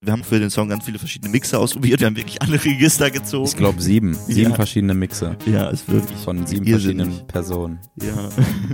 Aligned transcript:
Wir 0.00 0.12
haben 0.12 0.22
für 0.22 0.38
den 0.38 0.50
Song 0.50 0.68
ganz 0.68 0.84
viele 0.84 0.98
verschiedene 0.98 1.30
Mixer 1.32 1.58
ausprobiert. 1.58 1.98
Wir 2.00 2.06
haben 2.06 2.16
wirklich 2.16 2.40
alle 2.40 2.62
Register 2.64 3.10
gezogen. 3.10 3.48
Ich 3.48 3.56
glaube 3.56 3.82
sieben. 3.82 4.14
Sieben 4.14 4.50
Ja. 4.50 4.54
verschiedene 4.56 4.94
Mixe. 4.94 5.36
Ja, 5.46 5.68
ist 5.68 5.88
wirklich 5.90 6.18
Von 6.20 6.46
sieben 6.46 6.64
irrsinnig. 6.64 7.06
verschiedenen 7.06 7.26
Personen. 7.26 7.78
Ja. 8.00 8.28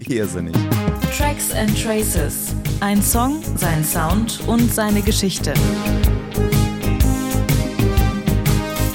Irrsinnig. 0.15 0.55
Tracks 1.17 1.53
and 1.53 1.71
Traces. 1.83 2.55
Ein 2.81 3.01
Song, 3.03 3.37
sein 3.57 3.83
Sound 3.85 4.41
und 4.47 4.73
seine 4.75 5.01
Geschichte. 5.01 5.55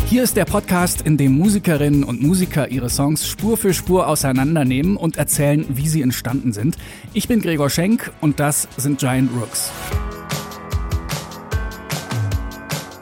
Hier 0.08 0.24
ist 0.24 0.38
der 0.38 0.46
Podcast, 0.46 1.02
in 1.02 1.18
dem 1.18 1.34
Musikerinnen 1.38 2.04
und 2.04 2.22
Musiker 2.22 2.70
ihre 2.70 2.90
Songs 2.90 3.28
Spur 3.28 3.58
für 3.58 3.74
Spur 3.74 4.08
auseinandernehmen 4.08 4.96
und 4.96 5.18
erzählen, 5.18 5.66
wie 5.70 5.88
sie 5.88 6.02
entstanden 6.02 6.54
sind. 6.54 6.78
Ich 7.14 7.28
bin 7.28 7.42
Gregor 7.42 7.70
Schenk 7.70 8.12
und 8.22 8.40
das 8.40 8.68
sind 8.78 9.00
Giant 9.00 9.32
Rooks. 9.40 9.72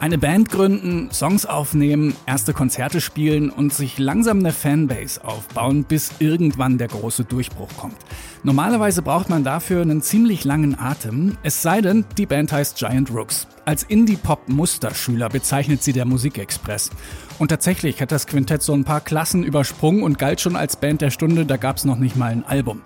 Eine 0.06 0.18
Band 0.18 0.50
gründen, 0.50 1.10
Songs 1.10 1.46
aufnehmen, 1.46 2.14
erste 2.26 2.52
Konzerte 2.52 3.00
spielen 3.00 3.50
und 3.50 3.74
sich 3.74 3.98
langsam 3.98 4.38
eine 4.38 4.52
Fanbase 4.52 5.24
aufbauen, 5.24 5.82
bis 5.82 6.12
irgendwann 6.20 6.78
der 6.78 6.86
große 6.86 7.24
Durchbruch 7.24 7.70
kommt. 7.76 7.96
Normalerweise 8.44 9.02
braucht 9.02 9.28
man 9.30 9.42
dafür 9.42 9.82
einen 9.82 10.02
ziemlich 10.02 10.44
langen 10.44 10.78
Atem, 10.78 11.36
es 11.42 11.60
sei 11.60 11.80
denn, 11.80 12.04
die 12.18 12.26
Band 12.26 12.52
heißt 12.52 12.76
Giant 12.76 13.10
Rooks. 13.10 13.48
Als 13.64 13.82
Indie-Pop-Musterschüler 13.82 15.28
bezeichnet 15.28 15.82
sie 15.82 15.92
der 15.92 16.04
Musikexpress. 16.04 16.90
Und 17.40 17.48
tatsächlich 17.48 18.00
hat 18.00 18.12
das 18.12 18.28
Quintett 18.28 18.62
so 18.62 18.74
ein 18.74 18.84
paar 18.84 19.00
Klassen 19.00 19.42
übersprungen 19.42 20.04
und 20.04 20.20
galt 20.20 20.40
schon 20.40 20.54
als 20.54 20.76
Band 20.76 21.00
der 21.00 21.10
Stunde, 21.10 21.46
da 21.46 21.56
gab's 21.56 21.84
noch 21.84 21.98
nicht 21.98 22.14
mal 22.14 22.30
ein 22.30 22.44
Album. 22.44 22.80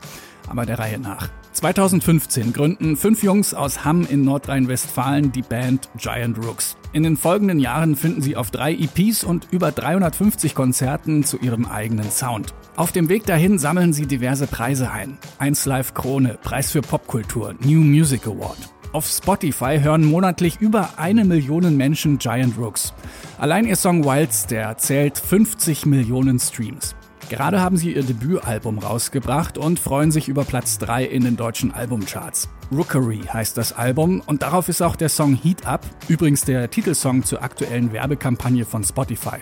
Aber 0.49 0.65
der 0.65 0.79
Reihe 0.79 0.99
nach. 0.99 1.29
2015 1.53 2.53
gründen 2.53 2.97
fünf 2.97 3.23
Jungs 3.23 3.55
aus 3.55 3.85
Hamm 3.85 4.07
in 4.09 4.25
Nordrhein-Westfalen 4.25 5.33
die 5.33 5.43
Band 5.43 5.89
Giant 5.97 6.39
Rooks. 6.45 6.77
In 6.93 7.03
den 7.03 7.17
folgenden 7.17 7.59
Jahren 7.59 7.97
finden 7.97 8.23
sie 8.23 8.37
auf 8.37 8.51
drei 8.51 8.73
EPs 8.73 9.25
und 9.25 9.49
über 9.51 9.73
350 9.73 10.55
Konzerten 10.55 11.25
zu 11.25 11.39
ihrem 11.39 11.67
eigenen 11.67 12.11
Sound. 12.11 12.55
Auf 12.77 12.93
dem 12.93 13.09
Weg 13.09 13.27
dahin 13.27 13.59
sammeln 13.59 13.93
sie 13.93 14.07
diverse 14.07 14.47
Preise 14.47 14.91
ein. 14.91 15.19
1 15.39 15.67
Live 15.67 15.95
Krone, 15.95 16.39
Preis 16.43 16.71
für 16.71 16.83
Popkultur, 16.83 17.55
New 17.65 17.81
Music 17.81 18.27
Award. 18.27 18.59
Auf 18.93 19.07
Spotify 19.07 19.79
hören 19.81 20.05
monatlich 20.05 20.61
über 20.61 20.99
eine 20.99 21.25
Million 21.25 21.77
Menschen 21.77 22.19
Giant 22.19 22.59
Rooks. 22.59 22.93
Allein 23.39 23.67
ihr 23.67 23.77
Song 23.77 24.05
Wilds, 24.05 24.47
der 24.47 24.79
zählt 24.79 25.19
50 25.19 25.87
Millionen 25.87 26.41
Streams. 26.41 26.97
Gerade 27.31 27.61
haben 27.61 27.77
sie 27.77 27.95
ihr 27.95 28.03
Debütalbum 28.03 28.81
rausgebracht 28.81 29.57
und 29.57 29.79
freuen 29.79 30.11
sich 30.11 30.27
über 30.27 30.45
Platz 30.45 30.79
3 30.79 31.05
in 31.05 31.23
den 31.23 31.37
deutschen 31.37 31.73
Albumcharts. 31.73 32.49
Rookery 32.73 33.21
heißt 33.21 33.57
das 33.57 33.73
Album 33.73 34.21
und 34.27 34.43
darauf 34.43 34.69
ist 34.69 34.83
auch 34.83 34.97
der 34.97 35.09
Song 35.09 35.37
Heat 35.41 35.65
Up, 35.65 35.87
übrigens 36.09 36.43
der 36.43 36.69
Titelsong 36.69 37.23
zur 37.23 37.43
aktuellen 37.43 37.93
Werbekampagne 37.93 38.65
von 38.65 38.83
Spotify. 38.83 39.37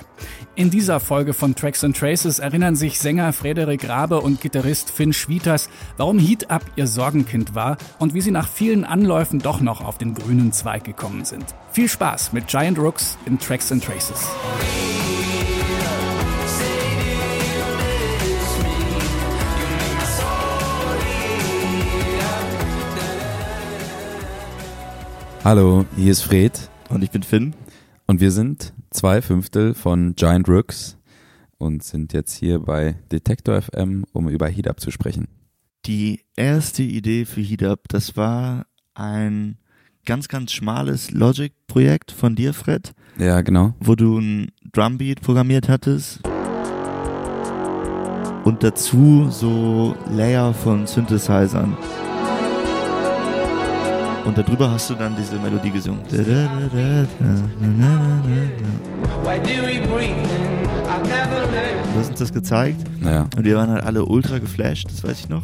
In 0.54 0.68
dieser 0.68 1.00
Folge 1.00 1.32
von 1.32 1.54
Tracks 1.54 1.82
and 1.82 1.96
Traces 1.96 2.40
erinnern 2.40 2.76
sich 2.76 3.00
Sänger 3.00 3.32
Frederik 3.32 3.88
Rabe 3.88 4.20
und 4.20 4.42
Gitarrist 4.42 4.90
Finn 4.90 5.14
Schwieters, 5.14 5.70
warum 5.96 6.18
Heat 6.18 6.50
Up 6.50 6.64
ihr 6.76 6.86
Sorgenkind 6.86 7.54
war 7.54 7.78
und 7.98 8.12
wie 8.12 8.20
sie 8.20 8.32
nach 8.32 8.48
vielen 8.48 8.84
Anläufen 8.84 9.38
doch 9.38 9.62
noch 9.62 9.80
auf 9.82 9.96
den 9.96 10.12
grünen 10.12 10.52
Zweig 10.52 10.84
gekommen 10.84 11.24
sind. 11.24 11.54
Viel 11.72 11.88
Spaß 11.88 12.34
mit 12.34 12.48
Giant 12.48 12.78
Rooks 12.78 13.16
in 13.24 13.38
Tracks 13.38 13.72
and 13.72 13.82
Traces. 13.82 14.28
Hallo, 25.48 25.86
hier 25.96 26.12
ist 26.12 26.20
Fred 26.20 26.68
Und 26.90 27.02
ich 27.02 27.10
bin 27.10 27.22
Finn. 27.22 27.54
und 28.06 28.20
wir 28.20 28.32
sind 28.32 28.74
zwei 28.90 29.22
Fünftel 29.22 29.72
von 29.72 30.14
Giant 30.14 30.46
Rooks 30.46 30.98
und 31.56 31.82
sind 31.82 32.12
jetzt 32.12 32.34
hier 32.34 32.58
bei 32.58 32.96
Detektor 33.10 33.62
FM, 33.62 34.04
um 34.12 34.28
über 34.28 34.46
Heat 34.46 34.68
Up 34.68 34.78
zu 34.78 34.90
sprechen. 34.90 35.26
Die 35.86 36.20
erste 36.36 36.82
Idee 36.82 37.24
für 37.24 37.40
Heat 37.40 37.62
Up, 37.62 37.88
das 37.88 38.14
war 38.14 38.66
ein 38.92 39.56
ganz, 40.04 40.28
ganz 40.28 40.52
schmales 40.52 41.12
Logic-Projekt 41.12 42.12
von 42.12 42.36
dir, 42.36 42.52
Fred, 42.52 42.92
Ja, 43.16 43.40
genau. 43.40 43.72
wo 43.80 43.94
du 43.94 44.18
ein 44.18 44.52
Drumbeat 44.74 45.22
programmiert 45.22 45.70
hattest. 45.70 46.20
Und 48.44 48.62
dazu 48.62 49.28
so 49.30 49.96
Layer 50.10 50.52
von 50.52 50.86
Synthesizern. 50.86 51.74
Und 54.28 54.36
darüber 54.36 54.70
hast 54.70 54.90
du 54.90 54.94
dann 54.94 55.16
diese 55.16 55.36
Melodie 55.36 55.70
gesungen. 55.70 56.00
Du 61.94 61.98
hast 61.98 62.10
uns 62.10 62.18
das 62.18 62.30
gezeigt 62.30 62.76
Ja. 63.02 63.26
und 63.34 63.44
wir 63.44 63.56
waren 63.56 63.70
halt 63.70 63.84
alle 63.84 64.04
ultra 64.04 64.38
geflasht, 64.38 64.90
das 64.90 65.02
weiß 65.02 65.20
ich 65.20 65.28
noch. 65.30 65.42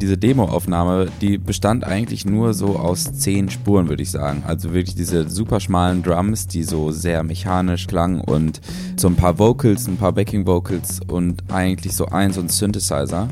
Diese 0.00 0.16
Demoaufnahme, 0.16 1.08
die 1.20 1.36
bestand 1.36 1.82
eigentlich 1.82 2.24
nur 2.24 2.54
so 2.54 2.78
aus 2.78 3.12
zehn 3.12 3.50
Spuren, 3.50 3.88
würde 3.88 4.04
ich 4.04 4.12
sagen. 4.12 4.44
Also 4.46 4.72
wirklich 4.72 4.94
diese 4.94 5.28
super 5.28 5.58
schmalen 5.58 6.04
Drums, 6.04 6.46
die 6.46 6.62
so 6.62 6.92
sehr 6.92 7.24
mechanisch 7.24 7.88
klangen 7.88 8.20
und 8.20 8.60
so 8.96 9.08
ein 9.08 9.16
paar 9.16 9.40
Vocals, 9.40 9.88
ein 9.88 9.96
paar 9.96 10.12
Backing 10.12 10.46
Vocals 10.46 11.00
und 11.08 11.42
eigentlich 11.52 11.96
so 11.96 12.06
ein 12.06 12.32
so 12.32 12.40
ein 12.40 12.48
Synthesizer. 12.48 13.26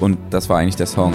Und 0.00 0.18
das 0.30 0.48
war 0.48 0.58
eigentlich 0.58 0.74
der 0.76 0.86
Song. 0.86 1.14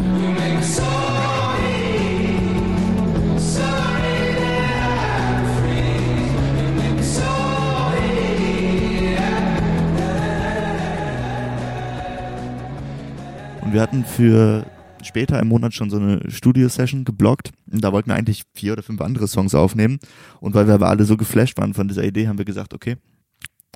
Und 13.69 13.75
wir 13.75 13.81
hatten 13.81 14.03
für 14.03 14.65
später 15.03 15.39
im 15.39 15.49
Monat 15.49 15.75
schon 15.75 15.91
so 15.91 15.97
eine 15.97 16.21
Studio-Session 16.27 17.05
geblockt. 17.05 17.51
Und 17.71 17.83
da 17.83 17.93
wollten 17.93 18.09
wir 18.09 18.15
eigentlich 18.15 18.41
vier 18.55 18.73
oder 18.73 18.81
fünf 18.81 18.99
andere 18.99 19.27
Songs 19.27 19.53
aufnehmen. 19.53 19.99
Und 20.39 20.55
weil 20.55 20.65
wir 20.65 20.73
aber 20.73 20.89
alle 20.89 21.05
so 21.05 21.17
geflasht 21.17 21.55
waren 21.59 21.75
von 21.75 21.87
dieser 21.87 22.03
Idee, 22.03 22.27
haben 22.27 22.39
wir 22.39 22.45
gesagt, 22.45 22.73
okay, 22.73 22.95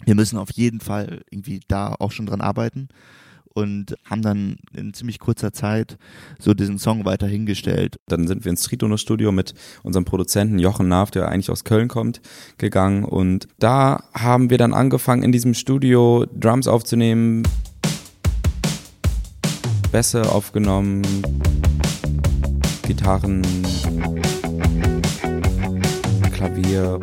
wir 0.03 0.15
müssen 0.15 0.39
auf 0.39 0.49
jeden 0.49 0.79
Fall 0.79 1.21
irgendwie 1.29 1.59
da 1.67 1.93
auch 1.99 2.11
schon 2.11 2.25
dran 2.25 2.41
arbeiten. 2.41 2.87
Und 3.53 3.95
haben 4.03 4.23
dann 4.23 4.55
in 4.75 4.95
ziemlich 4.95 5.19
kurzer 5.19 5.53
Zeit 5.53 5.99
so 6.39 6.55
diesen 6.55 6.79
Song 6.79 7.05
weiter 7.05 7.27
hingestellt. 7.27 7.97
Dann 8.07 8.27
sind 8.27 8.45
wir 8.45 8.49
ins 8.49 8.63
Tritono-Studio 8.63 9.31
mit 9.31 9.53
unserem 9.83 10.05
Produzenten 10.05 10.57
Jochen 10.57 10.87
Naaf, 10.87 11.11
der 11.11 11.29
eigentlich 11.29 11.51
aus 11.51 11.65
Köln 11.65 11.87
kommt, 11.87 12.19
gegangen. 12.57 13.03
Und 13.03 13.47
da 13.59 14.05
haben 14.15 14.49
wir 14.49 14.57
dann 14.57 14.73
angefangen, 14.73 15.21
in 15.21 15.31
diesem 15.31 15.53
Studio 15.53 16.25
Drums 16.33 16.67
aufzunehmen, 16.67 17.43
Bässe 19.93 20.31
aufgenommen, 20.31 21.03
Gitarren, 22.87 23.43
Klavier. 26.33 26.99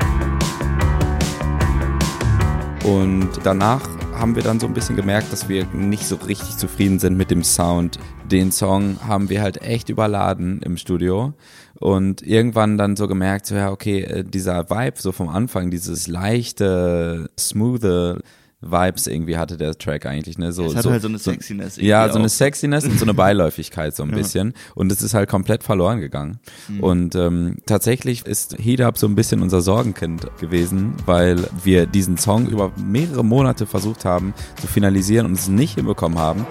Und 2.85 3.29
danach 3.45 3.89
haben 4.19 4.35
wir 4.35 4.43
dann 4.43 4.59
so 4.59 4.67
ein 4.67 4.75
bisschen 4.75 4.97
gemerkt, 4.97 5.33
dass 5.33 5.49
wir 5.49 5.67
nicht 5.67 6.05
so 6.05 6.17
richtig 6.17 6.57
zufrieden 6.57 6.99
sind 6.99 7.17
mit 7.17 7.31
dem 7.31 7.45
Sound. 7.45 8.01
Den 8.29 8.51
Song 8.51 8.99
haben 9.07 9.31
wir 9.31 9.41
halt 9.41 9.63
echt 9.63 9.89
überladen 9.89 10.61
im 10.61 10.77
Studio 10.77 11.33
und 11.79 12.23
irgendwann 12.23 12.77
dann 12.77 12.97
so 12.97 13.07
gemerkt, 13.07 13.47
so 13.47 13.55
ja, 13.55 13.71
okay, 13.71 14.01
äh, 14.01 14.25
dieser 14.25 14.69
Vibe 14.69 15.01
so 15.01 15.13
vom 15.13 15.29
Anfang, 15.29 15.71
dieses 15.71 16.09
leichte, 16.09 17.31
smoothe 17.39 18.21
Vibes 18.63 19.07
irgendwie 19.07 19.39
hatte 19.39 19.57
der 19.57 19.77
Track 19.79 20.05
eigentlich, 20.05 20.37
ne? 20.37 20.53
So, 20.53 20.67
Es 20.67 20.77
hatte 20.77 20.91
halt 20.91 21.01
so 21.01 21.09
eine 21.09 21.19
Sexiness 21.19 21.77
Ja, 21.77 22.03
irgendwie 22.03 22.13
so 22.13 22.19
eine 22.19 22.27
auch. 22.27 22.31
Sexiness 22.31 22.85
und 22.85 22.99
so 22.99 23.05
eine 23.07 23.15
Beiläufigkeit 23.15 23.97
so 23.97 24.03
ein 24.03 24.11
Ja. 24.11 24.17
bisschen. 24.17 24.53
Und 24.75 24.93
es 24.93 25.01
ist 25.01 25.15
halt 25.15 25.31
komplett 25.31 25.63
verloren 25.63 26.01
gegangen. 26.01 26.41
Mhm. 26.69 26.81
Und 26.81 27.15
ähm, 27.15 27.57
tatsächlich 27.65 28.27
ist 28.27 28.59
Heat 28.59 28.83
Up 28.83 28.99
so 28.99 29.07
ein 29.07 29.15
bisschen 29.15 29.41
unser 29.41 29.63
Sorgenkind 29.63 30.27
gewesen, 30.41 30.93
weil 31.07 31.39
wir 31.65 31.87
diesen 31.87 32.19
Song 32.19 32.49
über 32.49 32.71
mehrere 32.77 33.25
Monate 33.25 33.65
versucht 33.67 34.05
haben 34.05 34.35
zu 34.61 34.67
finalisieren 34.67 35.25
und 35.27 35.33
es 35.33 35.49
nicht 35.49 35.77
hinbekommen 35.77 36.19
haben. 36.19 36.45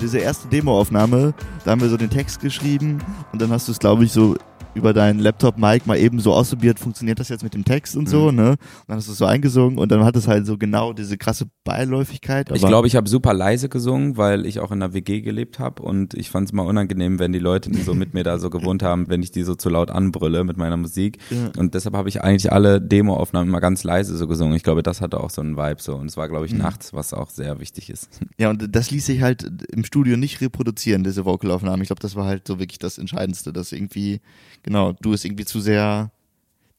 Diese 0.00 0.18
erste 0.18 0.48
Demoaufnahme, 0.48 1.32
da 1.64 1.70
haben 1.70 1.80
wir 1.80 1.88
so 1.88 1.96
den 1.96 2.10
Text 2.10 2.40
geschrieben 2.40 2.98
und 3.32 3.40
dann 3.40 3.50
hast 3.50 3.68
du 3.68 3.72
es, 3.72 3.78
glaube 3.78 4.04
ich, 4.04 4.12
so 4.12 4.36
über 4.74 4.92
deinen 4.94 5.18
Laptop-Mic 5.20 5.86
mal 5.86 5.98
eben 5.98 6.18
so 6.20 6.32
ausprobiert, 6.32 6.78
funktioniert 6.78 7.20
das 7.20 7.28
jetzt 7.28 7.42
mit 7.44 7.52
dem 7.54 7.64
Text 7.64 7.96
und 7.96 8.08
so, 8.08 8.30
Mhm. 8.30 8.36
ne? 8.36 8.50
Und 8.50 8.58
dann 8.88 8.96
hast 8.96 9.08
du 9.08 9.12
es 9.12 9.18
so 9.18 9.26
eingesungen 9.26 9.78
und 9.78 9.92
dann 9.92 10.02
hat 10.04 10.16
es 10.16 10.26
halt 10.28 10.46
so 10.46 10.56
genau 10.56 10.92
diese 10.92 11.18
krasse 11.18 11.46
Beiläufigkeit. 11.64 12.50
Ich 12.54 12.62
glaube, 12.62 12.86
ich 12.86 12.96
habe 12.96 13.08
super 13.08 13.34
leise 13.34 13.68
gesungen, 13.68 14.16
weil 14.16 14.46
ich 14.46 14.60
auch 14.60 14.70
in 14.72 14.82
einer 14.82 14.94
WG 14.94 15.20
gelebt 15.20 15.58
habe 15.58 15.82
und 15.82 16.14
ich 16.14 16.30
fand 16.30 16.48
es 16.48 16.52
mal 16.52 16.62
unangenehm, 16.62 17.18
wenn 17.18 17.32
die 17.32 17.38
Leute, 17.38 17.70
die 17.70 17.82
so 17.82 17.94
mit 17.94 18.14
mir 18.14 18.24
da 18.24 18.38
so 18.38 18.50
gewohnt 18.50 18.82
haben, 18.82 19.08
wenn 19.08 19.22
ich 19.22 19.30
die 19.30 19.42
so 19.42 19.54
zu 19.54 19.68
laut 19.68 19.90
anbrülle 19.90 20.44
mit 20.44 20.56
meiner 20.56 20.76
Musik. 20.76 21.18
Ja. 21.30 21.50
Und 21.58 21.74
deshalb 21.74 21.94
habe 21.96 22.08
ich 22.08 22.22
eigentlich 22.22 22.52
alle 22.52 22.80
Demoaufnahmen 22.80 23.48
immer 23.48 23.60
ganz 23.60 23.84
leise 23.84 24.16
so 24.16 24.26
gesungen. 24.26 24.54
Ich 24.56 24.62
glaube, 24.62 24.82
das 24.82 25.00
hatte 25.00 25.20
auch 25.20 25.30
so 25.30 25.40
einen 25.42 25.56
Vibe 25.56 25.82
so. 25.82 25.96
Und 25.96 26.06
es 26.06 26.16
war, 26.16 26.28
glaube 26.28 26.46
ich, 26.46 26.52
Mhm. 26.52 26.58
nachts, 26.58 26.92
was 26.94 27.12
auch 27.12 27.30
sehr 27.30 27.60
wichtig 27.60 27.90
ist. 27.90 28.08
Ja, 28.38 28.50
und 28.50 28.74
das 28.74 28.90
ließ 28.90 29.04
sich 29.06 29.22
halt 29.22 29.50
im 29.72 29.84
Studio 29.84 30.16
nicht 30.16 30.40
reproduzieren, 30.40 31.04
diese 31.04 31.24
Vocalaufnahmen. 31.24 31.82
Ich 31.82 31.88
glaube, 31.88 32.00
das 32.02 32.16
war 32.16 32.24
halt 32.26 32.46
so 32.46 32.58
wirklich 32.58 32.78
das 32.78 32.98
Entscheidendste, 32.98 33.52
dass 33.52 33.72
irgendwie, 33.72 34.20
genau, 34.62 34.92
du 34.92 35.12
es 35.12 35.24
irgendwie 35.24 35.44
zu 35.44 35.60
sehr 35.60 36.10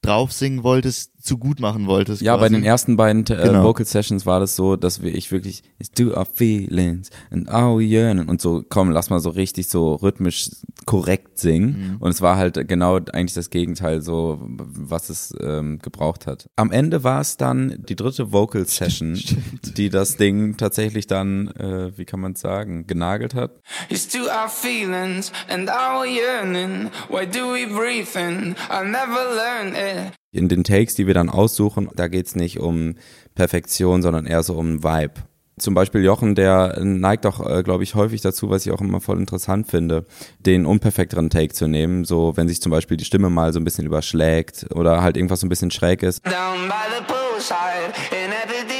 drauf 0.02 0.32
singen 0.32 0.62
wolltest, 0.62 1.12
zu 1.24 1.38
gut 1.38 1.58
machen 1.58 1.86
wolltest. 1.86 2.20
Ja, 2.22 2.36
bei 2.36 2.42
quasi. 2.48 2.54
den 2.54 2.64
ersten 2.64 2.96
beiden 2.96 3.22
äh, 3.26 3.42
Genau. 3.48 3.64
Vocal 3.64 3.86
Sessions 3.86 4.26
war 4.26 4.40
das 4.40 4.56
so, 4.56 4.76
dass 4.76 5.02
wir 5.02 5.14
ich 5.14 5.32
wirklich 5.32 5.62
It's 5.78 5.90
do 5.90 6.14
our 6.16 6.26
feelings 6.26 7.10
and 7.30 7.50
our 7.52 7.80
yearning 7.80 8.28
und 8.28 8.40
so 8.42 8.62
komm, 8.68 8.90
lass 8.90 9.08
mal 9.08 9.20
so 9.20 9.30
richtig 9.30 9.68
so 9.68 9.94
rhythmisch 9.94 10.50
korrekt 10.84 11.38
singen 11.38 11.64
Mhm. 11.64 11.96
und 12.00 12.10
es 12.10 12.20
war 12.20 12.36
halt 12.36 12.68
genau 12.68 12.96
eigentlich 13.12 13.32
das 13.34 13.48
Gegenteil 13.48 14.02
so 14.02 14.38
was 14.46 15.08
es 15.08 15.34
ähm, 15.40 15.78
gebraucht 15.80 16.26
hat. 16.26 16.46
Am 16.56 16.70
Ende 16.70 17.04
war 17.04 17.20
es 17.22 17.36
dann 17.38 17.82
die 17.88 17.96
dritte 17.96 18.32
Vocal 18.32 18.66
Session, 18.66 19.18
die 19.76 19.88
das 19.88 20.16
Ding 20.18 20.56
tatsächlich 20.58 21.06
dann 21.06 21.48
äh, 21.52 21.96
wie 21.96 22.04
kann 22.04 22.20
man 22.20 22.34
sagen, 22.34 22.86
genagelt 22.86 23.34
hat. 23.34 23.62
It's 23.88 24.06
to 24.08 24.18
our 24.24 24.48
feelings 24.48 25.32
and 25.48 25.70
our 25.70 26.04
yearning. 26.04 26.90
Why 27.08 27.26
do 27.26 27.52
we 27.54 27.66
breathe 27.66 28.14
in? 28.14 28.54
I 28.70 28.84
never 28.84 29.34
learn 29.34 29.68
it. 29.74 30.12
In 30.34 30.48
den 30.48 30.64
Takes, 30.64 30.96
die 30.96 31.06
wir 31.06 31.14
dann 31.14 31.30
aussuchen, 31.30 31.88
da 31.94 32.08
geht's 32.08 32.34
nicht 32.34 32.58
um 32.58 32.96
Perfektion, 33.36 34.02
sondern 34.02 34.26
eher 34.26 34.42
so 34.42 34.54
um 34.54 34.82
Vibe. 34.82 35.14
Zum 35.56 35.74
Beispiel 35.74 36.02
Jochen, 36.02 36.34
der 36.34 36.80
neigt 36.82 37.24
auch, 37.24 37.48
äh, 37.48 37.62
glaube 37.62 37.84
ich, 37.84 37.94
häufig 37.94 38.20
dazu, 38.20 38.50
was 38.50 38.66
ich 38.66 38.72
auch 38.72 38.80
immer 38.80 39.00
voll 39.00 39.20
interessant 39.20 39.68
finde, 39.68 40.04
den 40.40 40.66
unperfekteren 40.66 41.30
Take 41.30 41.54
zu 41.54 41.68
nehmen. 41.68 42.04
So, 42.04 42.36
wenn 42.36 42.48
sich 42.48 42.60
zum 42.60 42.72
Beispiel 42.72 42.96
die 42.96 43.04
Stimme 43.04 43.30
mal 43.30 43.52
so 43.52 43.60
ein 43.60 43.64
bisschen 43.64 43.86
überschlägt 43.86 44.66
oder 44.74 45.02
halt 45.02 45.16
irgendwas 45.16 45.38
so 45.38 45.46
ein 45.46 45.50
bisschen 45.50 45.70
schräg 45.70 46.02
ist. 46.02 46.26
Down 46.26 46.66
by 46.66 46.74
the 46.98 47.04
poolside 47.06 47.94
and 48.10 48.34
at 48.34 48.73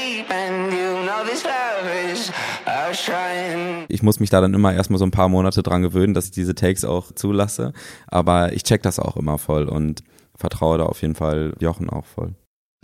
shrine. 2.95 3.85
Ich 3.87 4.03
muss 4.03 4.19
mich 4.19 4.29
da 4.29 4.41
dann 4.41 4.53
immer 4.53 4.73
erstmal 4.73 4.99
so 4.99 5.05
ein 5.05 5.11
paar 5.11 5.29
Monate 5.29 5.63
dran 5.63 5.81
gewöhnen, 5.81 6.13
dass 6.13 6.25
ich 6.25 6.31
diese 6.31 6.55
Takes 6.55 6.85
auch 6.85 7.11
zulasse. 7.11 7.73
Aber 8.07 8.53
ich 8.53 8.63
check 8.63 8.81
das 8.83 8.99
auch 8.99 9.17
immer 9.17 9.37
voll 9.37 9.67
und 9.67 10.03
vertraue 10.35 10.77
da 10.77 10.85
auf 10.85 11.01
jeden 11.01 11.15
Fall 11.15 11.53
Jochen 11.59 11.89
auch 11.89 12.05
voll. 12.05 12.35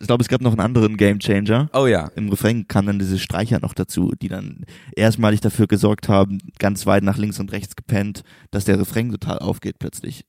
Ich 0.02 0.08
glaube, 0.08 0.24
es 0.24 0.30
gab 0.30 0.42
noch 0.42 0.54
einen 0.54 0.62
anderen 0.62 0.98
Gamechanger. 0.98 1.70
Oh 1.74 1.86
ja. 1.86 2.10
Im 2.16 2.30
Refrain 2.30 2.68
kamen 2.68 2.88
dann 2.88 3.00
diese 3.00 3.20
Streicher 3.20 3.60
noch 3.60 3.76
dazu, 3.76 4.12
die 4.20 4.30
dann 4.30 4.66
erstmalig 4.96 5.42
dafür 5.42 5.68
gesorgt 5.68 6.10
haben, 6.10 6.40
ganz 6.58 6.88
weit 6.88 7.04
nach 7.04 7.18
links 7.18 7.40
und 7.40 7.52
rechts 7.52 7.76
gepennt, 7.76 8.24
dass 8.50 8.66
der 8.66 8.80
Refrain 8.80 9.12
total 9.12 9.38
aufgeht 9.38 9.78
plötzlich. 9.78 10.26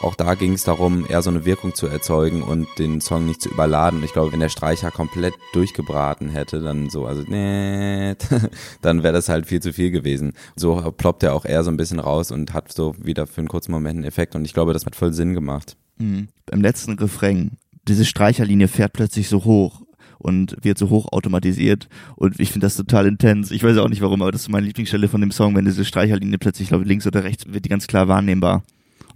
Auch 0.00 0.14
da 0.14 0.34
ging 0.34 0.52
es 0.52 0.62
darum, 0.62 1.06
eher 1.08 1.22
so 1.22 1.30
eine 1.30 1.44
Wirkung 1.44 1.74
zu 1.74 1.88
erzeugen 1.88 2.42
und 2.42 2.68
den 2.78 3.00
Song 3.00 3.26
nicht 3.26 3.42
zu 3.42 3.48
überladen. 3.48 4.04
Ich 4.04 4.12
glaube, 4.12 4.30
wenn 4.30 4.38
der 4.38 4.48
Streicher 4.48 4.92
komplett 4.92 5.34
durchgebraten 5.52 6.28
hätte, 6.28 6.60
dann 6.60 6.88
so, 6.88 7.04
also 7.04 7.24
nee, 7.26 8.14
dann 8.82 9.02
wäre 9.02 9.12
das 9.12 9.28
halt 9.28 9.46
viel 9.46 9.60
zu 9.60 9.72
viel 9.72 9.90
gewesen. 9.90 10.34
So 10.54 10.76
ploppt 10.96 11.24
er 11.24 11.34
auch 11.34 11.44
eher 11.44 11.64
so 11.64 11.70
ein 11.70 11.76
bisschen 11.76 11.98
raus 11.98 12.30
und 12.30 12.54
hat 12.54 12.72
so 12.72 12.94
wieder 12.96 13.26
für 13.26 13.40
einen 13.40 13.48
kurzen 13.48 13.72
Moment 13.72 13.96
einen 13.96 14.04
Effekt 14.04 14.36
und 14.36 14.44
ich 14.44 14.54
glaube, 14.54 14.72
das 14.72 14.86
hat 14.86 14.94
voll 14.94 15.12
Sinn 15.12 15.34
gemacht. 15.34 15.76
Mhm. 15.98 16.28
Beim 16.46 16.60
letzten 16.60 16.92
Refrain, 16.92 17.58
diese 17.88 18.04
Streicherlinie 18.04 18.68
fährt 18.68 18.92
plötzlich 18.92 19.28
so 19.28 19.44
hoch 19.44 19.82
und 20.18 20.56
wird 20.62 20.78
so 20.78 20.90
hoch 20.90 21.10
automatisiert 21.10 21.88
und 22.14 22.38
ich 22.38 22.52
finde 22.52 22.66
das 22.66 22.76
total 22.76 23.08
intens. 23.08 23.50
Ich 23.50 23.64
weiß 23.64 23.76
auch 23.78 23.88
nicht 23.88 24.02
warum, 24.02 24.22
aber 24.22 24.30
das 24.30 24.42
ist 24.42 24.48
meine 24.48 24.66
Lieblingsstelle 24.66 25.08
von 25.08 25.20
dem 25.20 25.32
Song, 25.32 25.56
wenn 25.56 25.64
diese 25.64 25.84
Streicherlinie 25.84 26.38
plötzlich, 26.38 26.66
ich 26.66 26.70
glaube 26.70 26.84
links 26.84 27.06
oder 27.06 27.24
rechts, 27.24 27.46
wird 27.48 27.64
die 27.64 27.68
ganz 27.68 27.88
klar 27.88 28.06
wahrnehmbar 28.06 28.62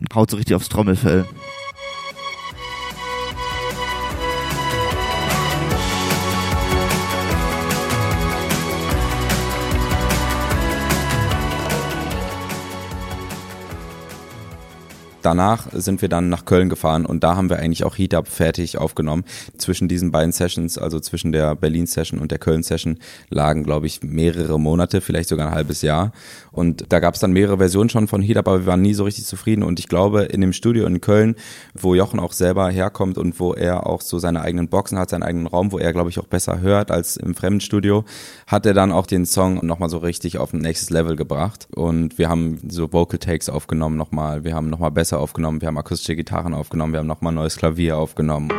und 0.02 0.14
haut 0.14 0.30
so 0.30 0.36
richtig 0.36 0.54
aufs 0.56 0.68
Trommelfell. 0.68 1.24
Danach 15.22 15.68
sind 15.72 16.02
wir 16.02 16.08
dann 16.08 16.28
nach 16.28 16.44
Köln 16.44 16.68
gefahren 16.68 17.06
und 17.06 17.22
da 17.24 17.36
haben 17.36 17.48
wir 17.48 17.58
eigentlich 17.58 17.84
auch 17.84 17.96
Heat 17.96 18.14
Up 18.14 18.28
fertig 18.28 18.78
aufgenommen. 18.78 19.24
Zwischen 19.56 19.88
diesen 19.88 20.10
beiden 20.10 20.32
Sessions, 20.32 20.78
also 20.78 21.00
zwischen 21.00 21.32
der 21.32 21.54
Berlin-Session 21.54 22.18
und 22.18 22.30
der 22.30 22.38
Köln-Session, 22.38 22.98
lagen, 23.30 23.64
glaube 23.64 23.86
ich, 23.86 24.02
mehrere 24.02 24.58
Monate, 24.58 25.00
vielleicht 25.00 25.28
sogar 25.28 25.48
ein 25.48 25.54
halbes 25.54 25.82
Jahr. 25.82 26.12
Und 26.50 26.92
da 26.92 27.00
gab 27.00 27.14
es 27.14 27.20
dann 27.20 27.32
mehrere 27.32 27.58
Versionen 27.58 27.88
schon 27.88 28.08
von 28.08 28.20
Heat 28.20 28.36
Up, 28.36 28.48
aber 28.48 28.60
wir 28.60 28.66
waren 28.66 28.82
nie 28.82 28.94
so 28.94 29.04
richtig 29.04 29.24
zufrieden. 29.24 29.62
Und 29.62 29.78
ich 29.78 29.88
glaube, 29.88 30.22
in 30.22 30.40
dem 30.40 30.52
Studio 30.52 30.86
in 30.86 31.00
Köln, 31.00 31.36
wo 31.74 31.94
Jochen 31.94 32.20
auch 32.20 32.32
selber 32.32 32.68
herkommt 32.70 33.16
und 33.16 33.40
wo 33.40 33.54
er 33.54 33.86
auch 33.86 34.02
so 34.02 34.18
seine 34.18 34.42
eigenen 34.42 34.68
Boxen 34.68 34.98
hat, 34.98 35.10
seinen 35.10 35.22
eigenen 35.22 35.46
Raum, 35.46 35.72
wo 35.72 35.78
er, 35.78 35.92
glaube 35.92 36.10
ich, 36.10 36.18
auch 36.18 36.26
besser 36.26 36.60
hört 36.60 36.90
als 36.90 37.16
im 37.16 37.34
Fremdenstudio, 37.34 38.04
hat 38.46 38.66
er 38.66 38.74
dann 38.74 38.92
auch 38.92 39.06
den 39.06 39.24
Song 39.24 39.64
nochmal 39.64 39.88
so 39.88 39.98
richtig 39.98 40.38
auf 40.38 40.52
ein 40.52 40.60
nächstes 40.60 40.90
Level 40.90 41.16
gebracht. 41.16 41.68
Und 41.74 42.18
wir 42.18 42.28
haben 42.28 42.58
so 42.68 42.92
Vocal 42.92 43.18
Takes 43.18 43.48
aufgenommen 43.48 43.96
nochmal, 43.96 44.44
wir 44.44 44.54
haben 44.54 44.68
nochmal 44.68 44.90
besser 44.90 45.11
aufgenommen, 45.18 45.60
wir 45.60 45.68
haben 45.68 45.78
akustische 45.78 46.16
Gitarren 46.16 46.54
aufgenommen, 46.54 46.92
wir 46.92 47.00
haben 47.00 47.06
nochmal 47.06 47.32
neues 47.32 47.56
Klavier 47.56 47.96
aufgenommen. 47.96 48.50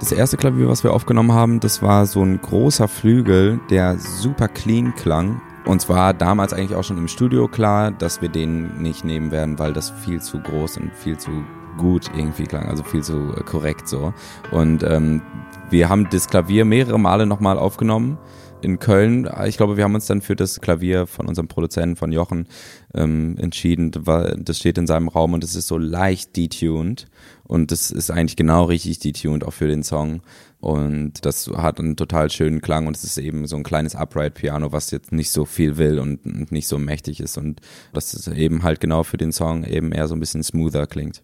Das 0.00 0.12
erste 0.12 0.36
Klavier, 0.36 0.68
was 0.68 0.84
wir 0.84 0.92
aufgenommen 0.92 1.32
haben, 1.32 1.60
das 1.60 1.82
war 1.82 2.06
so 2.06 2.22
ein 2.22 2.40
großer 2.40 2.88
Flügel, 2.88 3.60
der 3.68 3.98
super 3.98 4.48
clean 4.48 4.94
klang. 4.94 5.42
Und 5.66 5.82
zwar 5.82 6.14
damals 6.14 6.54
eigentlich 6.54 6.74
auch 6.74 6.84
schon 6.84 6.96
im 6.96 7.08
Studio 7.08 7.46
klar, 7.46 7.90
dass 7.90 8.22
wir 8.22 8.28
den 8.30 8.80
nicht 8.80 9.04
nehmen 9.04 9.30
werden, 9.30 9.58
weil 9.58 9.74
das 9.74 9.90
viel 9.90 10.22
zu 10.22 10.40
groß 10.40 10.78
und 10.78 10.94
viel 10.94 11.18
zu 11.18 11.30
gut 11.76 12.10
irgendwie 12.16 12.44
klang, 12.44 12.68
also 12.68 12.82
viel 12.84 13.02
zu 13.02 13.34
äh, 13.36 13.42
korrekt 13.42 13.88
so. 13.88 14.14
Und 14.50 14.82
ähm, 14.82 15.20
wir 15.68 15.88
haben 15.88 16.08
das 16.10 16.28
Klavier 16.28 16.64
mehrere 16.64 16.98
Male 16.98 17.26
nochmal 17.26 17.58
aufgenommen 17.58 18.18
in 18.62 18.78
Köln. 18.78 19.28
Ich 19.46 19.56
glaube, 19.56 19.76
wir 19.76 19.84
haben 19.84 19.94
uns 19.94 20.06
dann 20.06 20.20
für 20.20 20.36
das 20.36 20.60
Klavier 20.60 21.06
von 21.06 21.26
unserem 21.26 21.48
Produzenten, 21.48 21.96
von 21.96 22.12
Jochen, 22.12 22.46
ähm, 22.94 23.36
entschieden. 23.38 23.92
weil 23.94 24.36
Das 24.38 24.58
steht 24.58 24.78
in 24.78 24.86
seinem 24.86 25.08
Raum 25.08 25.32
und 25.34 25.44
es 25.44 25.54
ist 25.54 25.68
so 25.68 25.78
leicht 25.78 26.36
detuned. 26.36 27.06
Und 27.44 27.72
das 27.72 27.90
ist 27.90 28.10
eigentlich 28.10 28.36
genau 28.36 28.64
richtig 28.64 28.98
detuned, 28.98 29.44
auch 29.44 29.52
für 29.52 29.68
den 29.68 29.82
Song. 29.82 30.22
Und 30.60 31.24
das 31.24 31.48
hat 31.56 31.78
einen 31.78 31.96
total 31.96 32.30
schönen 32.30 32.60
Klang 32.60 32.86
und 32.86 32.96
es 32.96 33.04
ist 33.04 33.16
eben 33.18 33.46
so 33.46 33.56
ein 33.56 33.62
kleines 33.62 33.94
Upright-Piano, 33.94 34.72
was 34.72 34.90
jetzt 34.90 35.12
nicht 35.12 35.30
so 35.30 35.44
viel 35.44 35.76
will 35.76 35.98
und, 36.00 36.26
und 36.26 36.50
nicht 36.50 36.66
so 36.66 36.78
mächtig 36.78 37.20
ist. 37.20 37.38
Und 37.38 37.60
das 37.92 38.12
ist 38.12 38.26
eben 38.28 38.64
halt 38.64 38.80
genau 38.80 39.04
für 39.04 39.18
den 39.18 39.32
Song 39.32 39.64
eben 39.64 39.92
eher 39.92 40.08
so 40.08 40.14
ein 40.14 40.20
bisschen 40.20 40.42
smoother 40.42 40.86
klingt. 40.86 41.22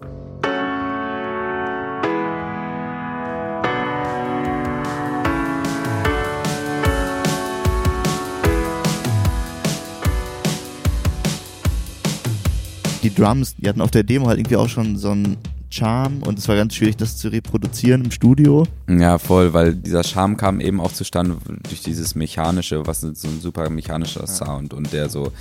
Die 13.04 13.14
Drums, 13.14 13.54
die 13.56 13.68
hatten 13.68 13.82
auf 13.82 13.90
der 13.90 14.02
Demo 14.02 14.28
halt 14.28 14.38
irgendwie 14.38 14.56
auch 14.56 14.68
schon 14.68 14.96
so 14.96 15.10
einen 15.10 15.36
Charme 15.68 16.22
und 16.22 16.38
es 16.38 16.48
war 16.48 16.56
ganz 16.56 16.74
schwierig, 16.74 16.96
das 16.96 17.18
zu 17.18 17.28
reproduzieren 17.28 18.02
im 18.04 18.10
Studio. 18.10 18.64
Ja, 18.88 19.18
voll, 19.18 19.52
weil 19.52 19.74
dieser 19.74 20.02
Charme 20.02 20.38
kam 20.38 20.58
eben 20.58 20.80
auch 20.80 20.90
zustande 20.90 21.36
durch 21.68 21.82
dieses 21.82 22.14
mechanische, 22.14 22.86
was 22.86 23.02
so 23.02 23.08
ein 23.08 23.40
super 23.42 23.68
mechanischer 23.68 24.26
Sound 24.26 24.72
und 24.72 24.90
der 24.94 25.10
so 25.10 25.32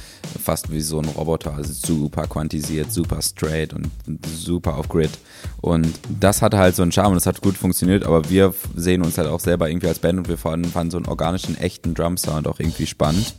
fast 0.43 0.73
wie 0.73 0.81
so 0.81 0.99
ein 0.99 1.05
Roboter, 1.05 1.53
also 1.53 1.71
super 1.71 2.27
quantisiert, 2.27 2.91
super 2.91 3.21
straight 3.21 3.73
und 3.73 3.89
super 4.25 4.75
auf 4.75 4.89
Grid. 4.89 5.11
Und 5.61 5.87
das 6.19 6.41
hatte 6.41 6.57
halt 6.57 6.75
so 6.75 6.81
einen 6.81 6.91
Charme 6.91 7.11
und 7.11 7.15
das 7.15 7.27
hat 7.27 7.41
gut 7.41 7.55
funktioniert, 7.55 8.03
aber 8.03 8.29
wir 8.29 8.53
sehen 8.75 9.03
uns 9.03 9.17
halt 9.17 9.29
auch 9.29 9.39
selber 9.39 9.69
irgendwie 9.69 9.87
als 9.87 9.99
Band 9.99 10.19
und 10.19 10.27
wir 10.27 10.37
fanden, 10.37 10.69
fanden 10.69 10.91
so 10.91 10.97
einen 10.97 11.05
organischen, 11.05 11.57
echten 11.57 11.93
Drum-Sound 11.93 12.45
auch 12.45 12.59
irgendwie 12.59 12.87
spannend. 12.87 13.35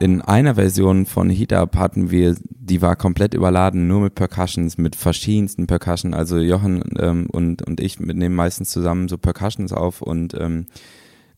In 0.00 0.22
einer 0.22 0.54
Version 0.54 1.04
von 1.04 1.28
Heat 1.28 1.52
Up 1.52 1.76
hatten 1.76 2.10
wir, 2.10 2.34
die 2.48 2.80
war 2.80 2.96
komplett 2.96 3.34
überladen, 3.34 3.86
nur 3.86 4.00
mit 4.00 4.14
Percussions, 4.14 4.78
mit 4.78 4.96
verschiedensten 4.96 5.66
Percussion. 5.66 6.14
Also 6.14 6.38
Jochen 6.38 6.82
ähm, 6.98 7.26
und, 7.30 7.60
und 7.60 7.80
ich 7.80 8.00
nehmen 8.00 8.34
meistens 8.34 8.70
zusammen 8.70 9.08
so 9.08 9.18
Percussions 9.18 9.74
auf 9.74 10.00
und 10.00 10.32
ähm, 10.40 10.64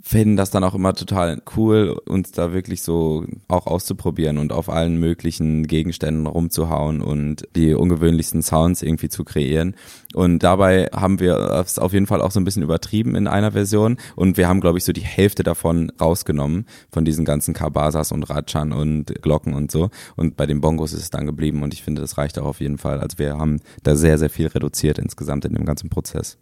finden 0.03 0.37
das 0.37 0.51
dann 0.51 0.65
auch 0.65 0.75
immer 0.75 0.95
total 0.95 1.41
cool, 1.57 1.97
uns 2.07 2.33
da 2.33 2.53
wirklich 2.53 2.83
so 2.83 3.25
auch 3.47 3.67
auszuprobieren 3.67 4.37
und 4.39 4.53
auf 4.53 4.69
allen 4.69 4.99
möglichen 4.99 5.67
Gegenständen 5.67 6.27
rumzuhauen 6.27 7.01
und 7.01 7.49
die 7.55 7.73
ungewöhnlichsten 7.73 8.43
Sounds 8.43 8.83
irgendwie 8.83 9.09
zu 9.09 9.25
kreieren. 9.25 9.77
Und 10.13 10.41
dabei 10.41 10.89
haben 10.93 11.21
wir 11.21 11.37
es 11.65 11.79
auf 11.79 11.93
jeden 11.93 12.07
Fall 12.07 12.21
auch 12.21 12.33
so 12.33 12.41
ein 12.41 12.45
bisschen 12.45 12.65
übertrieben 12.65 13.15
in 13.15 13.29
einer 13.29 13.53
Version 13.53 13.97
und 14.17 14.37
wir 14.37 14.49
haben, 14.49 14.61
glaube 14.61 14.79
ich, 14.79 14.85
so 14.85 14.93
die 14.93 15.01
Hälfte 15.01 15.45
davon 15.45 15.93
rausgenommen, 16.01 16.67
von 16.91 17.05
diesen 17.05 17.25
ganzen 17.25 17.55
Kabasas 17.55 18.11
und 18.11 18.25
Ratschan 18.25 18.73
und 18.73 19.23
Glocken 19.23 19.55
und 19.55 19.71
so. 19.71 19.91
Und 20.17 20.37
bei 20.37 20.47
den 20.47 20.61
Bongos 20.61 20.93
ist 20.93 21.03
es 21.03 21.11
dann 21.11 21.27
geblieben 21.27 21.63
und 21.63 21.73
ich 21.73 21.83
finde, 21.85 22.03
das 22.03 22.19
reicht 22.19 22.39
auch 22.41 22.47
auf 22.47 22.61
jeden 22.61 22.79
Fall. 22.79 22.99
Also 22.99 23.19
wir 23.19 23.39
haben 23.39 23.61
da 23.85 23.95
sehr, 23.95 24.19
sehr 24.19 24.31
viel 24.31 24.49
reduziert 24.49 24.99
insgesamt 24.99 25.45
in 25.45 25.55
dem 25.55 25.65
ganzen 25.65 25.91
Prozess. 25.91 26.39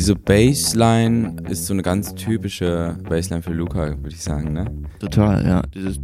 Diese 0.00 0.16
Bassline 0.16 1.36
ist 1.50 1.66
so 1.66 1.74
eine 1.74 1.82
ganz 1.82 2.14
typische 2.14 2.96
Bassline 3.06 3.42
für 3.42 3.52
Luca, 3.52 3.88
würde 3.88 4.08
ich 4.08 4.22
sagen, 4.22 4.54
ne? 4.54 4.64
Total, 4.98 5.44
ja. 5.44 5.62
Dieses 5.74 5.98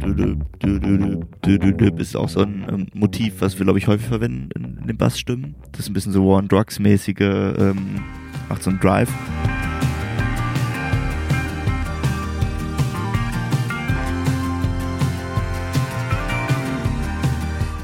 ist 1.97 2.15
auch 2.15 2.29
so 2.29 2.41
ein 2.41 2.67
ähm, 2.69 2.87
Motiv, 2.93 3.41
was 3.41 3.57
wir 3.57 3.63
glaube 3.63 3.79
ich 3.79 3.87
häufig 3.87 4.05
verwenden 4.05 4.49
in, 4.55 4.77
in 4.81 4.85
den 4.85 4.97
Bassstimmen. 4.97 5.55
Das 5.71 5.79
ist 5.79 5.89
ein 5.89 5.93
bisschen 5.93 6.11
so 6.11 6.23
War 6.27 6.37
on 6.37 6.47
Drugs 6.47 6.77
mäßige, 6.77 7.21
ähm, 7.57 8.03
macht 8.47 8.61
so 8.61 8.69
einen 8.69 8.79
Drive. 8.79 9.09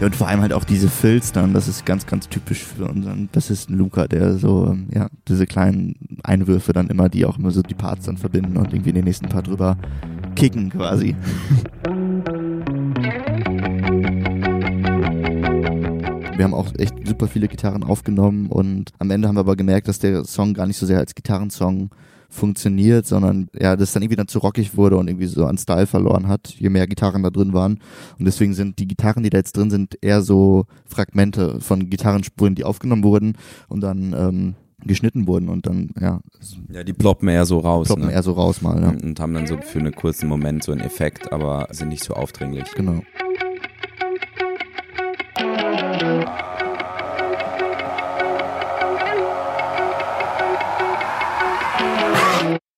Ja, 0.03 0.07
und 0.07 0.17
vor 0.17 0.27
allem 0.27 0.41
halt 0.41 0.51
auch 0.51 0.65
diese 0.65 0.89
Fills 0.89 1.31
dann, 1.31 1.53
das 1.53 1.69
ist 1.69 1.85
ganz, 1.85 2.05
ganz 2.05 2.27
typisch 2.27 2.61
für 2.61 2.89
unseren 2.89 3.29
Bassisten 3.29 3.77
Luca, 3.77 4.05
der 4.05 4.35
so, 4.35 4.67
ähm, 4.69 4.87
ja, 4.93 5.07
diese 5.29 5.47
kleinen 5.47 5.95
Einwürfe 6.23 6.73
dann 6.73 6.89
immer, 6.89 7.07
die 7.07 7.25
auch 7.25 7.39
immer 7.39 7.51
so 7.51 7.61
die 7.61 7.73
Parts 7.73 8.07
dann 8.07 8.17
verbinden 8.17 8.57
und 8.57 8.73
irgendwie 8.73 8.91
den 8.91 9.05
nächsten 9.05 9.29
Part 9.29 9.47
drüber 9.47 9.77
kicken 10.35 10.71
quasi. 10.71 11.15
Wir 16.35 16.45
haben 16.45 16.53
auch 16.53 16.67
echt 16.77 16.95
super 17.07 17.27
viele 17.27 17.47
Gitarren 17.47 17.83
aufgenommen 17.83 18.47
und 18.47 18.91
am 18.97 19.11
Ende 19.11 19.27
haben 19.27 19.35
wir 19.35 19.41
aber 19.41 19.55
gemerkt, 19.55 19.87
dass 19.87 19.99
der 19.99 20.25
Song 20.25 20.53
gar 20.53 20.65
nicht 20.65 20.77
so 20.77 20.85
sehr 20.85 20.97
als 20.97 21.13
Gitarrensong 21.13 21.91
funktioniert, 22.33 23.05
sondern 23.05 23.47
ja, 23.57 23.75
das 23.75 23.93
dann 23.93 24.01
irgendwie 24.01 24.15
dann 24.15 24.27
zu 24.27 24.39
rockig 24.39 24.75
wurde 24.75 24.97
und 24.97 25.07
irgendwie 25.07 25.27
so 25.27 25.45
an 25.45 25.57
Style 25.57 25.85
verloren 25.85 26.27
hat, 26.27 26.47
je 26.47 26.69
mehr 26.69 26.87
Gitarren 26.87 27.21
da 27.21 27.29
drin 27.29 27.53
waren. 27.53 27.79
Und 28.17 28.25
deswegen 28.25 28.55
sind 28.55 28.79
die 28.79 28.87
Gitarren, 28.87 29.23
die 29.23 29.29
da 29.29 29.37
jetzt 29.37 29.55
drin 29.55 29.69
sind, 29.69 29.97
eher 30.01 30.23
so 30.23 30.65
Fragmente 30.85 31.61
von 31.61 31.89
Gitarrenspuren, 31.89 32.55
die 32.55 32.63
aufgenommen 32.63 33.03
wurden 33.03 33.37
und 33.67 33.81
dann 33.81 34.15
ähm, 34.17 34.55
geschnitten 34.85 35.27
wurden 35.27 35.49
und 35.49 35.67
dann, 35.67 35.91
ja. 35.99 36.19
Ja, 36.69 36.83
die 36.83 36.93
ploppen 36.93 37.29
eher 37.29 37.45
so 37.45 37.59
raus. 37.59 37.87
Ploppen 37.87 38.07
ne? 38.07 38.13
eher 38.13 38.23
so 38.23 38.33
raus 38.33 38.61
mal, 38.61 38.81
ja. 38.81 38.89
Und 38.89 39.19
haben 39.19 39.33
dann 39.33 39.47
so 39.47 39.57
für 39.57 39.79
einen 39.79 39.93
kurzen 39.93 40.27
Moment 40.27 40.63
so 40.63 40.71
einen 40.71 40.81
Effekt, 40.81 41.31
aber 41.31 41.67
sind 41.71 41.89
nicht 41.89 42.03
so 42.03 42.15
aufdringlich. 42.15 42.73
Genau. 42.75 43.01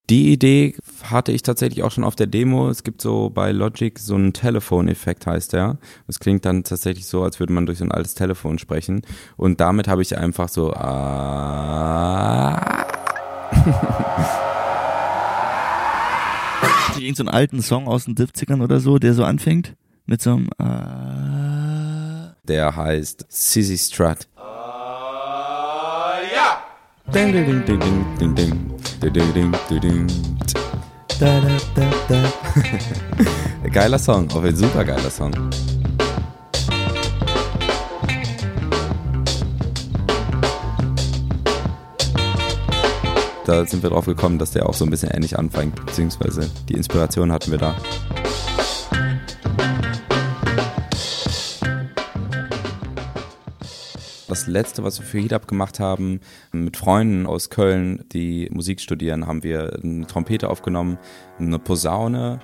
Die 0.10 0.32
Idee 0.32 0.76
hatte 1.04 1.32
ich 1.32 1.42
tatsächlich 1.42 1.82
auch 1.84 1.92
schon 1.92 2.04
auf 2.04 2.16
der 2.16 2.28
Demo. 2.28 2.70
Es 2.70 2.84
gibt 2.84 3.02
so 3.02 3.32
bei 3.32 3.52
Logic 3.52 3.98
so 3.98 4.14
einen 4.14 4.34
Telefoneffekt, 4.34 5.26
heißt 5.26 5.54
der. 5.54 5.80
Es 6.08 6.20
klingt 6.20 6.46
dann 6.46 6.64
tatsächlich 6.64 7.08
so, 7.08 7.24
als 7.24 7.40
würde 7.40 7.54
man 7.54 7.66
durch 7.66 7.80
so 7.80 7.86
ein 7.86 7.92
altes 7.92 8.14
Telefon 8.14 8.60
sprechen. 8.60 9.02
Und 9.36 9.60
damit 9.60 9.88
habe 9.88 10.04
ich 10.04 10.16
einfach 10.16 10.48
so. 10.48 10.72
Ah. 10.74 12.06
Irgendeinen 16.90 17.16
so 17.16 17.24
einen 17.24 17.30
alten 17.30 17.62
Song 17.62 17.88
aus 17.88 18.06
den 18.06 18.16
70ern 18.16 18.62
oder 18.62 18.80
so, 18.80 19.00
der 19.00 19.16
so 19.16 19.24
anfängt? 19.24 19.76
Mit 20.06 20.22
so 20.22 20.34
einem 20.34 20.50
äh, 20.60 21.25
Der 22.48 22.76
heißt 22.76 23.26
Sissy 23.30 23.78
Strut. 23.78 24.28
Ding, 27.14 27.32
ding, 27.32 27.46
ding, 27.46 27.66
ding, 27.66 27.80
ding, 27.80 28.18
ding, 28.20 28.36
ding. 28.36 28.72
Ding, 29.02 29.14
ding, 29.14 29.34
ding, 29.34 29.52
ding, 29.70 29.80
ding. 29.80 30.08
Da, 31.20 31.40
da, 31.40 31.58
da, 31.76 32.24
da. 33.64 33.70
geiler 33.70 33.98
Song, 34.00 34.30
auch 34.32 34.44
ein 34.44 34.56
super 34.56 34.84
geiler 34.84 35.10
Song. 35.10 35.32
Da 43.46 43.66
sind 43.66 43.84
wir 43.84 43.90
drauf 43.92 44.06
gekommen, 44.06 44.40
dass 44.40 44.52
der 44.52 44.68
auch 44.68 44.74
so 44.74 44.86
ein 44.86 44.90
bisschen 44.90 45.10
ähnlich 45.10 45.38
anfängt, 45.38 45.84
beziehungsweise 45.86 46.50
die 46.68 46.74
Inspiration 46.74 47.32
hatten 47.32 47.52
wir 47.52 47.60
da. 47.60 47.76
Das 54.36 54.48
letzte, 54.48 54.84
was 54.84 55.00
wir 55.00 55.06
für 55.06 55.20
Heat 55.20 55.48
gemacht 55.48 55.80
haben, 55.80 56.20
mit 56.52 56.76
Freunden 56.76 57.26
aus 57.26 57.50
Köln, 57.50 58.04
die 58.12 58.50
Musik 58.52 58.82
studieren, 58.82 59.28
haben 59.28 59.44
wir 59.44 59.80
eine 59.82 60.06
Trompete 60.08 60.50
aufgenommen, 60.50 60.98
eine 61.40 61.58
Posaune, 61.58 62.42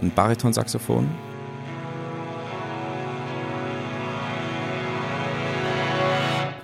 ein 0.00 0.12
Baritonsaxophon. 0.14 1.08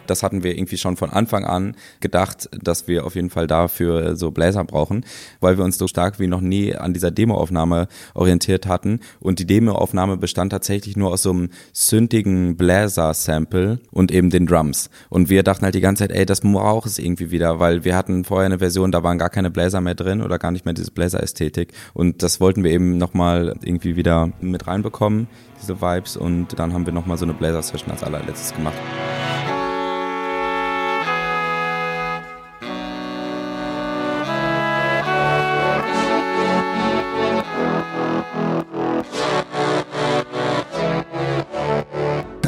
Das 0.07 0.23
hatten 0.23 0.43
wir 0.43 0.57
irgendwie 0.57 0.77
schon 0.77 0.97
von 0.97 1.11
Anfang 1.11 1.45
an 1.45 1.77
gedacht, 2.01 2.49
dass 2.53 2.89
wir 2.89 3.07
auf 3.07 3.15
jeden 3.15 3.31
Fall 3.31 3.47
dafür 3.47 4.17
so 4.17 4.31
Bläser 4.31 4.65
brauchen, 4.65 5.05
weil 5.41 5.59
wir 5.59 5.65
uns 5.65 5.79
so 5.79 5.89
stark 5.89 6.19
wie 6.19 6.27
noch 6.27 6.41
nie 6.41 6.75
an 6.75 6.93
dieser 6.93 7.11
Demoaufnahme 7.11 7.89
orientiert 8.15 8.67
hatten. 8.67 9.01
Und 9.21 9.39
die 9.39 9.47
Demoaufnahme 9.47 10.17
bestand 10.17 10.53
tatsächlich 10.53 10.97
nur 10.97 11.13
aus 11.13 11.23
so 11.23 11.31
einem 11.31 11.51
sündigen 11.73 12.57
Bläser-Sample 12.57 13.81
und 13.91 14.13
eben 14.13 14.31
den 14.31 14.47
Drums. 14.47 14.91
Und 15.09 15.31
wir 15.31 15.43
dachten 15.43 15.65
halt 15.65 15.75
die 15.75 15.81
ganze 15.81 16.05
Zeit, 16.05 16.17
ey, 16.17 16.27
das 16.27 16.41
braucht 16.41 16.87
es 16.87 16.99
irgendwie 16.99 17.31
wieder, 17.31 17.61
weil 17.61 17.85
wir 17.85 17.97
hatten 17.97 18.25
vorher 18.25 18.47
eine 18.47 18.59
Version, 18.59 18.93
da 18.93 19.03
waren 19.03 19.19
gar 19.19 19.31
keine 19.31 19.51
Bläser 19.51 19.81
mehr 19.81 19.95
drin 19.95 20.23
oder 20.23 20.39
gar 20.39 20.51
nicht 20.51 20.65
mehr 20.65 20.75
diese 20.75 20.91
Bläser-Ästhetik. 20.91 21.73
Und 21.93 22.23
das 22.23 22.41
wollten 22.41 22.65
wir 22.65 22.71
eben 22.71 22.99
nochmal 22.99 23.55
irgendwie 23.63 23.97
wieder 23.97 24.33
mit 24.41 24.67
reinbekommen, 24.67 25.29
diese 25.61 25.81
Vibes. 25.81 26.17
Und 26.17 26.59
dann 26.59 26.73
haben 26.73 26.87
wir 26.87 26.93
nochmal 26.93 27.19
so 27.19 27.25
eine 27.25 27.35
Bläser-Session 27.35 27.91
als 27.91 28.03
allerletztes 28.03 28.55
gemacht. 28.55 28.75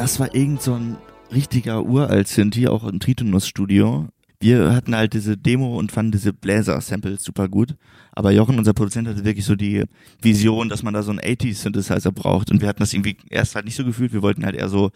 Das 0.07 0.21
war 0.21 0.33
irgend 0.33 0.61
so 0.61 0.73
ein 0.73 0.95
richtiger 1.33 1.83
uralt 1.83 2.29
Synthi, 2.29 2.69
auch 2.69 2.85
im 2.85 3.01
Tritonus-Studio. 3.01 4.07
Wir 4.39 4.73
hatten 4.73 4.95
halt 4.95 5.11
diese 5.11 5.35
Demo 5.35 5.77
und 5.77 5.91
fanden 5.91 6.13
diese 6.13 6.31
Bläser-Samples 6.31 7.21
super 7.21 7.49
gut. 7.49 7.75
Aber 8.13 8.31
Jochen, 8.31 8.57
unser 8.57 8.71
Produzent, 8.71 9.09
hatte 9.09 9.25
wirklich 9.25 9.43
so 9.43 9.57
die 9.57 9.83
Vision, 10.21 10.69
dass 10.69 10.81
man 10.81 10.93
da 10.93 11.03
so 11.03 11.11
einen 11.11 11.19
80s-Synthesizer 11.19 12.13
braucht. 12.13 12.51
Und 12.51 12.61
wir 12.61 12.69
hatten 12.69 12.79
das 12.79 12.93
irgendwie 12.93 13.17
erst 13.29 13.55
halt 13.55 13.65
nicht 13.65 13.75
so 13.75 13.83
gefühlt. 13.83 14.13
Wir 14.13 14.21
wollten 14.21 14.45
halt 14.45 14.55
eher 14.55 14.69
so 14.69 14.91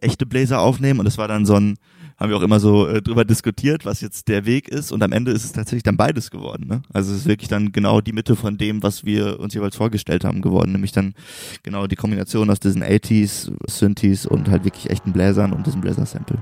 echte 0.00 0.26
Bläser 0.26 0.60
aufnehmen. 0.60 1.00
Und 1.00 1.06
das 1.06 1.18
war 1.18 1.26
dann 1.26 1.44
so 1.44 1.56
ein, 1.56 1.76
haben 2.22 2.30
wir 2.30 2.36
auch 2.36 2.42
immer 2.42 2.60
so 2.60 2.86
äh, 2.86 3.02
drüber 3.02 3.24
diskutiert, 3.24 3.84
was 3.84 4.00
jetzt 4.00 4.28
der 4.28 4.46
Weg 4.46 4.68
ist. 4.68 4.92
Und 4.92 5.02
am 5.02 5.10
Ende 5.10 5.32
ist 5.32 5.44
es 5.44 5.50
tatsächlich 5.50 5.82
dann 5.82 5.96
beides 5.96 6.30
geworden. 6.30 6.68
Ne? 6.68 6.82
Also 6.92 7.12
es 7.12 7.18
ist 7.18 7.26
wirklich 7.26 7.48
dann 7.48 7.72
genau 7.72 8.00
die 8.00 8.12
Mitte 8.12 8.36
von 8.36 8.56
dem, 8.56 8.82
was 8.82 9.04
wir 9.04 9.40
uns 9.40 9.54
jeweils 9.54 9.74
vorgestellt 9.74 10.24
haben, 10.24 10.40
geworden. 10.40 10.70
Nämlich 10.70 10.92
dann 10.92 11.14
genau 11.64 11.88
die 11.88 11.96
Kombination 11.96 12.48
aus 12.48 12.60
diesen 12.60 12.84
80s, 12.84 13.50
Synthes 13.68 14.24
und 14.24 14.48
halt 14.48 14.64
wirklich 14.64 14.88
echten 14.88 15.12
Bläsern 15.12 15.52
und 15.52 15.66
diesem 15.66 15.80
Bläser-Sample. 15.80 16.38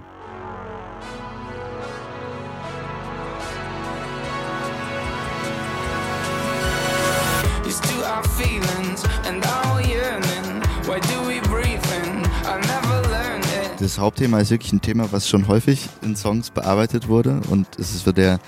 Das 13.81 13.99
Hauptthema 13.99 14.41
ist 14.41 14.51
wirklich 14.51 14.75
ein 14.75 14.83
Thema, 14.83 15.11
was 15.11 15.27
schon 15.27 15.49
häufig 15.49 15.89
in 16.03 16.15
Songs 16.15 16.51
bearbeitet 16.51 17.09
wurde 17.09 17.41
und 17.49 17.67
es 17.79 17.95
ist 17.95 18.05
so 18.05 18.13
der 18.13 18.39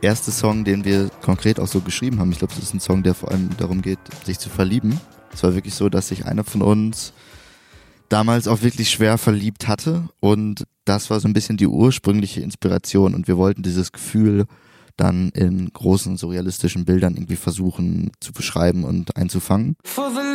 erste 0.00 0.30
Song, 0.30 0.64
den 0.64 0.86
wir 0.86 1.10
konkret 1.20 1.60
auch 1.60 1.66
so 1.66 1.82
geschrieben 1.82 2.18
haben. 2.18 2.32
Ich 2.32 2.38
glaube, 2.38 2.54
es 2.54 2.62
ist 2.62 2.72
ein 2.72 2.80
Song, 2.80 3.02
der 3.02 3.12
vor 3.12 3.30
allem 3.30 3.50
darum 3.58 3.82
geht, 3.82 3.98
sich 4.24 4.38
zu 4.38 4.48
verlieben. 4.48 4.98
Es 5.30 5.42
war 5.42 5.54
wirklich 5.54 5.74
so, 5.74 5.90
dass 5.90 6.08
sich 6.08 6.24
einer 6.24 6.42
von 6.42 6.62
uns 6.62 7.12
damals 8.08 8.48
auch 8.48 8.62
wirklich 8.62 8.88
schwer 8.88 9.18
verliebt 9.18 9.68
hatte 9.68 10.08
und 10.20 10.64
das 10.86 11.10
war 11.10 11.20
so 11.20 11.28
ein 11.28 11.34
bisschen 11.34 11.58
die 11.58 11.66
ursprüngliche 11.66 12.40
Inspiration 12.40 13.14
und 13.14 13.28
wir 13.28 13.36
wollten 13.36 13.62
dieses 13.62 13.92
Gefühl 13.92 14.46
dann 14.96 15.28
in 15.30 15.70
großen 15.70 16.16
surrealistischen 16.16 16.86
Bildern 16.86 17.14
irgendwie 17.14 17.36
versuchen 17.36 18.10
zu 18.20 18.32
beschreiben 18.32 18.84
und 18.84 19.16
einzufangen. 19.18 19.76
For 19.84 20.10
the 20.10 20.27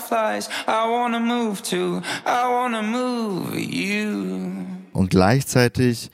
fireflies. 0.00 0.48
I 0.66 0.88
wanna 0.88 1.20
move 1.20 1.62
to, 1.70 2.02
I 2.26 2.48
wanna 2.48 2.82
move 2.82 3.58
you. 3.58 4.50
Und 4.92 5.10
gleichzeitig 5.10 6.10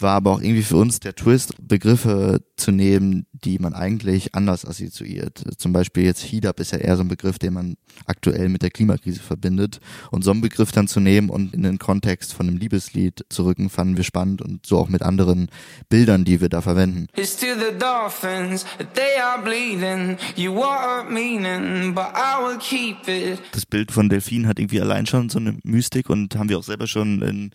war 0.00 0.16
aber 0.16 0.32
auch 0.32 0.40
irgendwie 0.40 0.62
für 0.62 0.76
uns 0.76 1.00
der 1.00 1.14
Twist, 1.14 1.54
Begriffe 1.60 2.42
zu 2.56 2.72
nehmen, 2.72 3.26
die 3.44 3.58
man 3.58 3.74
eigentlich 3.74 4.34
anders 4.34 4.64
assoziiert. 4.64 5.44
Zum 5.58 5.72
Beispiel 5.72 6.04
jetzt 6.04 6.22
Heat-Up 6.22 6.60
ist 6.60 6.72
ja 6.72 6.78
eher 6.78 6.96
so 6.96 7.02
ein 7.02 7.08
Begriff, 7.08 7.38
den 7.38 7.54
man 7.54 7.76
aktuell 8.06 8.48
mit 8.48 8.62
der 8.62 8.70
Klimakrise 8.70 9.20
verbindet. 9.20 9.80
Und 10.10 10.24
so 10.24 10.30
einen 10.30 10.40
Begriff 10.40 10.72
dann 10.72 10.88
zu 10.88 11.00
nehmen 11.00 11.28
und 11.28 11.54
in 11.54 11.62
den 11.62 11.78
Kontext 11.78 12.32
von 12.32 12.48
einem 12.48 12.56
Liebeslied 12.56 13.24
zu 13.28 13.44
rücken, 13.44 13.70
fanden 13.70 13.96
wir 13.96 14.04
spannend 14.04 14.42
und 14.42 14.64
so 14.66 14.78
auch 14.78 14.88
mit 14.88 15.02
anderen 15.02 15.48
Bildern, 15.88 16.24
die 16.24 16.40
wir 16.40 16.48
da 16.48 16.62
verwenden. 16.62 17.06
It's 17.16 17.36
to 17.36 17.46
the 17.54 17.76
dolphins, 17.78 18.64
they 18.94 19.20
are 19.20 19.42
bleeding. 19.42 20.16
You 20.36 20.62
are 20.62 21.08
meaning, 21.08 21.94
but 21.94 22.12
I 22.14 22.42
will 22.42 22.58
keep 22.58 23.06
it. 23.08 23.40
Das 23.52 23.66
Bild 23.66 23.92
von 23.92 24.08
Delfin 24.08 24.46
hat 24.46 24.58
irgendwie 24.58 24.80
allein 24.80 25.06
schon 25.06 25.28
so 25.28 25.38
eine 25.38 25.58
Mystik 25.62 26.08
und 26.08 26.36
haben 26.36 26.48
wir 26.48 26.58
auch 26.58 26.64
selber 26.64 26.86
schon 26.86 27.22
in 27.22 27.50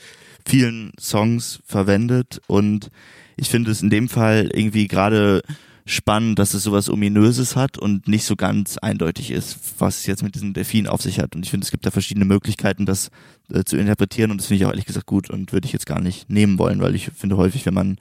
vielen 0.46 0.92
Songs 1.00 1.60
verwendet 1.66 2.42
und 2.48 2.90
ich 3.40 3.50
finde 3.50 3.72
es 3.72 3.82
in 3.82 3.90
dem 3.90 4.10
Fall 4.10 4.50
irgendwie 4.54 4.88
gerade 4.88 5.42
spannend, 5.86 6.38
dass 6.38 6.54
es 6.54 6.64
sowas 6.64 6.90
Ominöses 6.90 7.56
hat 7.56 7.78
und 7.78 8.08
nicht 8.08 8.24
so 8.26 8.36
ganz 8.36 8.78
eindeutig 8.78 9.32
ist, 9.32 9.58
was 9.80 10.00
es 10.00 10.06
jetzt 10.06 10.22
mit 10.22 10.36
diesem 10.36 10.54
Delfin 10.54 10.88
auf 10.88 11.02
sich 11.02 11.20
hat. 11.20 11.36
Und 11.36 11.44
ich 11.44 11.50
finde, 11.50 11.66
es 11.66 11.72
gibt 11.72 11.86
da 11.86 11.92
verschiedene 11.92 12.26
Möglichkeiten, 12.26 12.86
das 12.86 13.10
äh, 13.52 13.64
zu 13.64 13.76
interpretieren 13.76 14.30
und 14.32 14.40
das 14.40 14.48
finde 14.48 14.62
ich 14.62 14.66
auch 14.66 14.72
ehrlich 14.72 14.86
gesagt 14.86 15.08
gut 15.08 15.30
und 15.30 15.52
würde 15.52 15.66
ich 15.66 15.74
jetzt 15.74 15.88
gar 15.88 16.00
nicht 16.00 16.30
nehmen 16.30 16.60
wollen, 16.60 16.82
weil 16.82 16.94
ich 16.94 17.10
finde 17.18 17.38
häufig, 17.38 17.66
wenn 17.66 17.74
man 17.74 17.98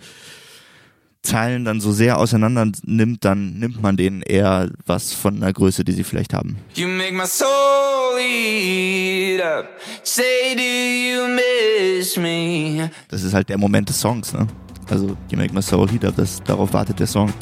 Zeilen 1.23 1.65
dann 1.65 1.81
so 1.81 1.93
sehr 1.93 2.19
auseinander 2.19 2.71
nimmt, 2.85 3.25
dann 3.25 3.59
nimmt 3.59 3.83
man 3.83 3.97
denen 3.97 4.23
eher 4.23 4.71
was 4.87 5.13
von 5.13 5.37
einer 5.37 5.53
Größe, 5.53 5.85
die 5.85 5.93
sie 5.93 6.05
vielleicht 6.05 6.33
haben. 6.33 6.59
You 6.75 6.87
make 6.87 7.13
my 7.13 7.27
soul 7.27 8.19
eat 8.21 9.41
up. 9.41 9.67
Say, 10.05 10.55
do 10.55 10.63
you 10.63 11.27
miss 11.29 12.17
me? 12.17 12.91
Das 13.09 13.23
ist 13.23 13.35
halt 13.35 13.49
der 13.49 13.59
Moment 13.59 13.89
des 13.89 14.01
Songs, 14.01 14.33
ne? 14.33 14.47
Also, 14.91 15.17
You 15.31 15.37
Make 15.37 15.53
My 15.53 15.63
Soul 15.63 15.89
Heat 15.89 16.05
Up, 16.05 16.17
das, 16.17 16.43
darauf 16.43 16.73
wartet 16.73 16.99
der 16.99 17.07
Song. 17.07 17.33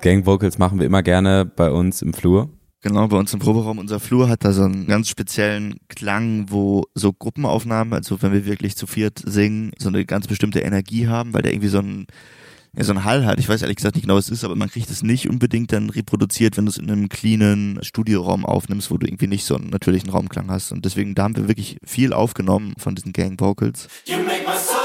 Gang 0.00 0.24
Vocals 0.24 0.58
machen 0.58 0.78
wir 0.78 0.86
immer 0.86 1.02
gerne 1.02 1.44
bei 1.44 1.70
uns 1.70 2.02
im 2.02 2.14
Flur. 2.14 2.48
Genau, 2.80 3.08
bei 3.08 3.16
uns 3.16 3.32
im 3.32 3.40
Proberaum, 3.40 3.78
unser 3.78 3.98
Flur 3.98 4.28
hat 4.28 4.44
da 4.44 4.52
so 4.52 4.62
einen 4.62 4.86
ganz 4.86 5.08
speziellen 5.08 5.80
Klang, 5.88 6.46
wo 6.48 6.84
so 6.94 7.12
Gruppenaufnahmen, 7.12 7.92
also 7.92 8.22
wenn 8.22 8.32
wir 8.32 8.46
wirklich 8.46 8.76
zu 8.76 8.86
viert 8.86 9.20
singen, 9.24 9.72
so 9.78 9.88
eine 9.88 10.04
ganz 10.04 10.28
bestimmte 10.28 10.60
Energie 10.60 11.08
haben, 11.08 11.34
weil 11.34 11.42
der 11.42 11.52
irgendwie 11.52 11.68
so 11.68 11.80
ein 11.80 12.06
ja, 12.76 12.84
so 12.84 12.92
ein 12.92 13.04
Hall 13.04 13.26
hat. 13.26 13.40
Ich 13.40 13.48
weiß 13.48 13.62
ehrlich 13.62 13.76
gesagt 13.76 13.96
nicht 13.96 14.04
genau, 14.04 14.16
was 14.16 14.26
es 14.26 14.38
ist, 14.38 14.44
aber 14.44 14.54
man 14.54 14.70
kriegt 14.70 14.90
es 14.90 15.02
nicht 15.02 15.28
unbedingt 15.28 15.72
dann 15.72 15.90
reproduziert, 15.90 16.56
wenn 16.56 16.66
du 16.66 16.70
es 16.70 16.78
in 16.78 16.90
einem 16.90 17.08
cleanen 17.08 17.82
Studioraum 17.82 18.44
aufnimmst, 18.44 18.90
wo 18.90 18.98
du 18.98 19.06
irgendwie 19.06 19.26
nicht 19.26 19.44
so 19.44 19.56
einen 19.56 19.70
natürlichen 19.70 20.10
Raumklang 20.10 20.50
hast. 20.50 20.70
Und 20.70 20.84
deswegen, 20.84 21.14
da 21.14 21.24
haben 21.24 21.36
wir 21.36 21.48
wirklich 21.48 21.78
viel 21.84 22.12
aufgenommen 22.12 22.74
von 22.78 22.94
diesen 22.94 23.12
Gang 23.12 23.40
Vocals. 23.40 23.88
You 24.06 24.18
make 24.18 24.44
my 24.46 24.56
soul 24.56 24.77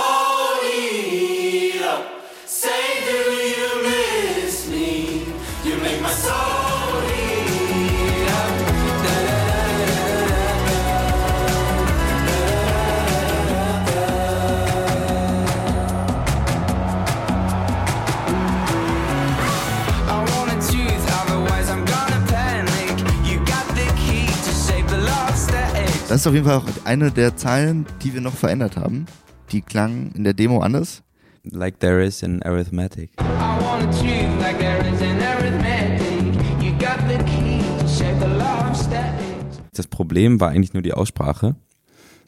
Das 26.14 26.22
ist 26.22 26.28
auf 26.28 26.36
jeden 26.36 26.46
Fall 26.46 26.58
auch 26.58 26.68
eine 26.86 27.10
der 27.10 27.36
Zeilen, 27.38 27.88
die 28.04 28.14
wir 28.14 28.22
noch 28.22 28.36
verändert 28.36 28.78
haben. 28.78 29.08
Die 29.52 29.64
klang 29.64 30.12
in 30.12 30.24
der 30.24 30.36
Demo 30.36 30.60
anders. 30.60 31.02
Like 31.44 31.80
there 31.80 32.06
is 32.06 32.22
in 32.22 32.44
Arithmetic. 32.44 33.10
I 33.20 33.24
want 33.60 33.82
a 33.82 33.92
truth 33.92 34.40
like 34.40 34.60
there 34.60 34.78
is 34.94 35.02
in 35.02 35.20
arithmetic. 35.20 36.36
You 36.62 36.72
got 36.74 37.00
the 37.10 37.18
key 37.26 37.64
to 37.80 37.88
shape 37.88 38.20
the 38.20 38.28
lost 38.28 38.92
eggs. 38.92 39.60
Das 39.74 39.88
Problem 39.88 40.40
war 40.40 40.50
eigentlich 40.50 40.76
nur 40.76 40.84
die 40.84 40.94
Aussprache, 40.94 41.56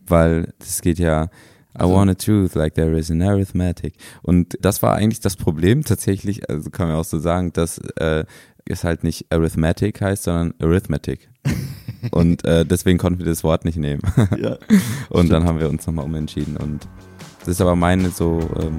weil 0.07 0.51
es 0.59 0.81
geht 0.81 0.97
ja 0.97 1.29
I 1.79 1.83
want 1.83 2.09
a 2.09 2.15
truth 2.15 2.55
like 2.55 2.73
there 2.73 2.97
is 2.97 3.11
in 3.11 3.21
arithmetic. 3.21 3.93
Und 4.23 4.57
das 4.61 4.81
war 4.81 4.95
eigentlich 4.95 5.19
das 5.19 5.35
Problem 5.35 5.83
tatsächlich, 5.83 6.49
also 6.49 6.71
kann 6.71 6.87
man 6.87 6.95
auch 6.95 7.05
so 7.05 7.19
sagen, 7.19 7.53
dass 7.53 7.77
äh, 7.97 8.25
es 8.67 8.83
halt 8.83 9.03
nicht 9.03 9.27
arithmetic 9.31 10.01
heißt, 10.01 10.23
sondern 10.23 10.55
arithmetic. 10.59 11.29
und 12.11 12.45
äh, 12.45 12.65
deswegen 12.65 12.97
konnten 12.97 13.19
wir 13.19 13.25
das 13.25 13.43
Wort 13.43 13.65
nicht 13.65 13.77
nehmen. 13.77 14.01
Ja. 14.37 14.57
und 15.09 15.29
dann 15.29 15.45
haben 15.45 15.59
wir 15.59 15.69
uns 15.69 15.87
nochmal 15.87 16.05
umentschieden. 16.05 16.57
Und 16.57 16.87
das 17.39 17.49
ist 17.49 17.61
aber 17.61 17.75
meine 17.75 18.09
so 18.09 18.39
ähm, 18.59 18.77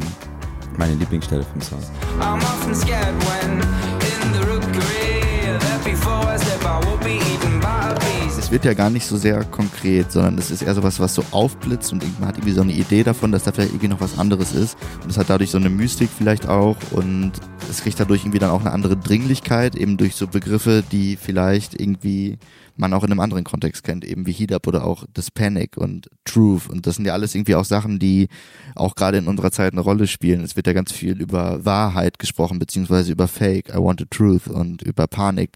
meine 0.76 0.94
Lieblingsstelle 0.94 1.42
vom 1.44 1.60
Song. 1.60 1.78
I'm 2.20 2.38
often 2.42 2.74
scared 2.74 3.14
when 3.24 3.60
in 3.60 4.32
the 4.34 4.40
rookery 4.50 5.58
that 5.58 5.84
before 5.84 6.34
I 6.34 6.38
step 6.38 6.62
I 6.62 6.84
will 6.86 6.98
be 6.98 7.16
eaten 7.16 7.60
by 7.60 7.66
a 7.66 7.94
beast. 7.94 8.38
Es 8.38 8.50
wird 8.50 8.64
ja 8.64 8.74
gar 8.74 8.90
nicht 8.90 9.06
so 9.06 9.16
sehr 9.16 9.44
konkret, 9.44 10.12
sondern 10.12 10.38
es 10.38 10.50
ist 10.50 10.62
eher 10.62 10.74
sowas, 10.74 11.00
was 11.00 11.14
so 11.14 11.24
aufblitzt 11.30 11.92
und 11.92 12.02
man 12.20 12.28
hat 12.28 12.36
irgendwie 12.36 12.52
so 12.52 12.60
eine 12.60 12.72
Idee 12.72 13.02
davon, 13.02 13.32
dass 13.32 13.44
da 13.44 13.52
vielleicht 13.52 13.70
irgendwie 13.70 13.88
noch 13.88 14.00
was 14.00 14.18
anderes 14.18 14.52
ist. 14.52 14.76
Und 15.02 15.10
es 15.10 15.18
hat 15.18 15.30
dadurch 15.30 15.50
so 15.50 15.58
eine 15.58 15.70
Mystik 15.70 16.10
vielleicht 16.16 16.46
auch 16.46 16.76
und 16.92 17.32
es 17.70 17.82
kriegt 17.82 17.98
dadurch 17.98 18.22
irgendwie 18.22 18.38
dann 18.38 18.50
auch 18.50 18.60
eine 18.60 18.72
andere 18.72 18.96
Dringlichkeit, 18.96 19.74
eben 19.74 19.96
durch 19.96 20.14
so 20.14 20.26
Begriffe, 20.26 20.84
die 20.92 21.16
vielleicht 21.16 21.80
irgendwie 21.80 22.38
man 22.76 22.92
auch 22.92 23.04
in 23.04 23.10
einem 23.10 23.20
anderen 23.20 23.44
Kontext 23.44 23.84
kennt, 23.84 24.04
eben 24.04 24.26
wie 24.26 24.32
Heat 24.32 24.52
Up 24.52 24.66
oder 24.66 24.84
auch 24.84 25.04
das 25.12 25.30
Panic 25.30 25.76
und 25.76 26.08
Truth. 26.24 26.68
Und 26.68 26.86
das 26.86 26.96
sind 26.96 27.06
ja 27.06 27.12
alles 27.12 27.34
irgendwie 27.34 27.54
auch 27.54 27.64
Sachen, 27.64 27.98
die 27.98 28.28
auch 28.74 28.94
gerade 28.94 29.18
in 29.18 29.28
unserer 29.28 29.50
Zeit 29.50 29.72
eine 29.72 29.80
Rolle 29.80 30.06
spielen. 30.06 30.42
Es 30.42 30.56
wird 30.56 30.66
ja 30.66 30.72
ganz 30.72 30.92
viel 30.92 31.20
über 31.20 31.64
Wahrheit 31.64 32.18
gesprochen, 32.18 32.58
beziehungsweise 32.58 33.12
über 33.12 33.28
Fake, 33.28 33.68
I 33.70 33.78
want 33.78 34.00
the 34.00 34.06
truth 34.08 34.48
und 34.48 34.82
über 34.82 35.06
Panik. 35.06 35.52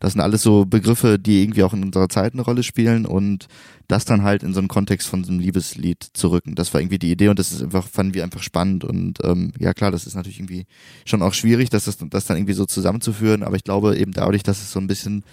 Das 0.00 0.12
sind 0.12 0.20
alles 0.20 0.42
so 0.42 0.64
Begriffe, 0.64 1.18
die 1.18 1.42
irgendwie 1.42 1.62
auch 1.62 1.74
in 1.74 1.84
unserer 1.84 2.08
Zeit 2.08 2.32
eine 2.32 2.42
Rolle 2.42 2.62
spielen 2.62 3.06
und 3.06 3.46
das 3.92 4.06
dann 4.06 4.22
halt 4.22 4.42
in 4.42 4.54
so 4.54 4.58
einen 4.58 4.68
Kontext 4.68 5.06
von 5.06 5.22
so 5.22 5.30
einem 5.30 5.40
Liebeslied 5.40 6.02
zu 6.14 6.28
rücken. 6.28 6.54
Das 6.54 6.72
war 6.72 6.80
irgendwie 6.80 6.98
die 6.98 7.12
Idee 7.12 7.28
und 7.28 7.38
das 7.38 7.52
ist 7.52 7.62
einfach, 7.62 7.86
fanden 7.86 8.14
wir 8.14 8.24
einfach 8.24 8.42
spannend 8.42 8.84
und 8.84 9.18
ähm, 9.22 9.52
ja 9.58 9.74
klar, 9.74 9.90
das 9.90 10.06
ist 10.06 10.14
natürlich 10.14 10.38
irgendwie 10.38 10.66
schon 11.04 11.20
auch 11.20 11.34
schwierig, 11.34 11.68
das, 11.68 11.84
das, 11.84 11.98
das 11.98 12.24
dann 12.24 12.38
irgendwie 12.38 12.54
so 12.54 12.64
zusammenzuführen, 12.64 13.42
aber 13.42 13.56
ich 13.56 13.64
glaube 13.64 13.96
eben 13.98 14.12
dadurch, 14.12 14.42
dass 14.42 14.62
es 14.62 14.72
so 14.72 14.80
ein 14.80 14.86
bisschen, 14.86 15.24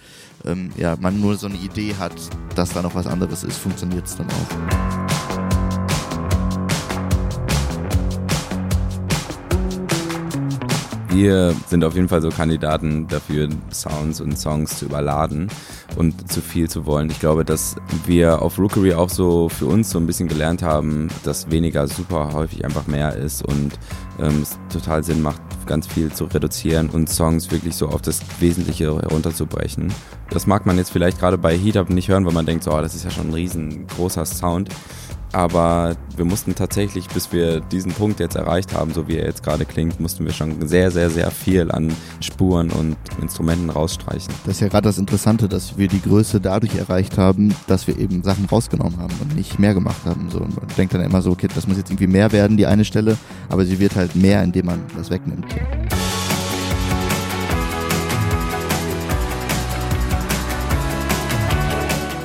ähm, 0.44 0.70
ja, 0.76 0.96
man 1.00 1.20
nur 1.20 1.36
so 1.36 1.46
eine 1.46 1.56
Idee 1.56 1.94
hat, 1.98 2.14
dass 2.54 2.74
da 2.74 2.82
noch 2.82 2.94
was 2.94 3.06
anderes 3.06 3.44
ist, 3.44 3.56
funktioniert 3.56 4.06
es 4.06 4.16
dann 4.16 4.26
auch. 4.28 5.09
Wir 11.12 11.54
sind 11.66 11.84
auf 11.84 11.96
jeden 11.96 12.08
Fall 12.08 12.22
so 12.22 12.28
Kandidaten 12.28 13.08
dafür, 13.08 13.48
Sounds 13.72 14.20
und 14.20 14.38
Songs 14.38 14.78
zu 14.78 14.84
überladen 14.84 15.48
und 15.96 16.30
zu 16.30 16.40
viel 16.40 16.70
zu 16.70 16.86
wollen. 16.86 17.10
Ich 17.10 17.18
glaube, 17.18 17.44
dass 17.44 17.74
wir 18.06 18.40
auf 18.40 18.58
Rookery 18.58 18.94
auch 18.94 19.10
so 19.10 19.48
für 19.48 19.66
uns 19.66 19.90
so 19.90 19.98
ein 19.98 20.06
bisschen 20.06 20.28
gelernt 20.28 20.62
haben, 20.62 21.08
dass 21.24 21.50
weniger 21.50 21.88
super 21.88 22.32
häufig 22.32 22.64
einfach 22.64 22.86
mehr 22.86 23.16
ist 23.16 23.44
und 23.44 23.72
ähm, 24.20 24.42
es 24.42 24.56
total 24.72 25.02
Sinn 25.02 25.20
macht, 25.20 25.40
ganz 25.66 25.88
viel 25.88 26.12
zu 26.12 26.26
reduzieren 26.26 26.88
und 26.90 27.08
Songs 27.08 27.50
wirklich 27.50 27.74
so 27.74 27.88
auf 27.88 28.02
das 28.02 28.20
Wesentliche 28.38 28.86
herunterzubrechen. 28.86 29.92
Das 30.30 30.46
mag 30.46 30.64
man 30.64 30.76
jetzt 30.76 30.92
vielleicht 30.92 31.18
gerade 31.18 31.38
bei 31.38 31.56
Heat 31.56 31.76
Up 31.76 31.90
nicht 31.90 32.08
hören, 32.08 32.24
weil 32.24 32.32
man 32.32 32.46
denkt, 32.46 32.62
so, 32.62 32.72
oh, 32.72 32.80
das 32.80 32.94
ist 32.94 33.04
ja 33.04 33.10
schon 33.10 33.28
ein 33.28 33.34
riesengroßer 33.34 34.24
Sound. 34.24 34.68
Aber 35.32 35.96
wir 36.16 36.24
mussten 36.24 36.54
tatsächlich, 36.54 37.08
bis 37.08 37.32
wir 37.32 37.60
diesen 37.60 37.92
Punkt 37.92 38.20
jetzt 38.20 38.34
erreicht 38.36 38.74
haben, 38.74 38.92
so 38.92 39.06
wie 39.06 39.16
er 39.16 39.26
jetzt 39.26 39.42
gerade 39.42 39.64
klingt, 39.64 40.00
mussten 40.00 40.24
wir 40.24 40.32
schon 40.32 40.66
sehr, 40.66 40.90
sehr, 40.90 41.10
sehr 41.10 41.30
viel 41.30 41.70
an 41.70 41.92
Spuren 42.20 42.70
und 42.70 42.96
Instrumenten 43.20 43.70
rausstreichen. 43.70 44.32
Das 44.44 44.56
ist 44.56 44.60
ja 44.60 44.68
gerade 44.68 44.88
das 44.88 44.98
Interessante, 44.98 45.48
dass 45.48 45.78
wir 45.78 45.88
die 45.88 46.02
Größe 46.02 46.40
dadurch 46.40 46.74
erreicht 46.74 47.16
haben, 47.16 47.54
dass 47.68 47.86
wir 47.86 47.98
eben 47.98 48.22
Sachen 48.22 48.46
rausgenommen 48.46 48.98
haben 48.98 49.14
und 49.20 49.36
nicht 49.36 49.58
mehr 49.58 49.74
gemacht 49.74 50.04
haben. 50.04 50.28
So, 50.30 50.38
und 50.38 50.56
man 50.56 50.66
denkt 50.76 50.94
dann 50.94 51.02
immer 51.02 51.22
so, 51.22 51.30
okay, 51.30 51.48
das 51.54 51.66
muss 51.66 51.76
jetzt 51.76 51.90
irgendwie 51.90 52.08
mehr 52.08 52.32
werden, 52.32 52.56
die 52.56 52.66
eine 52.66 52.84
Stelle, 52.84 53.16
aber 53.48 53.64
sie 53.64 53.78
wird 53.78 53.94
halt 53.96 54.16
mehr, 54.16 54.42
indem 54.42 54.66
man 54.66 54.80
das 54.96 55.10
wegnimmt. 55.10 55.46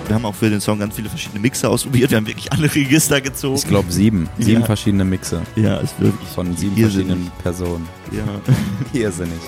Wir 0.07 0.13
haben 0.15 0.25
auch 0.25 0.35
für 0.35 0.49
den 0.49 0.61
Song 0.61 0.77
ganz 0.79 0.95
viele 0.95 1.09
verschiedene 1.09 1.39
Mixer 1.39 1.69
ausprobiert. 1.69 2.11
Wir 2.11 2.17
haben 2.17 2.27
wirklich 2.27 2.51
alle 2.51 2.73
Register 2.73 3.21
gezogen. 3.21 3.55
Ich 3.57 3.67
glaube 3.67 3.91
sieben. 3.91 4.29
Sieben 4.37 4.61
Ja. 4.61 4.65
verschiedene 4.65 5.03
Mixer 5.03 5.41
ja, 5.55 5.77
ist 5.77 5.99
wirklich 5.99 6.29
von 6.29 6.55
sieben 6.55 6.77
irrsinnig. 6.77 7.07
verschiedenen 7.07 7.31
Personen. 7.41 7.87
Ja. 8.11 8.23
Irrsinnig. 8.99 9.39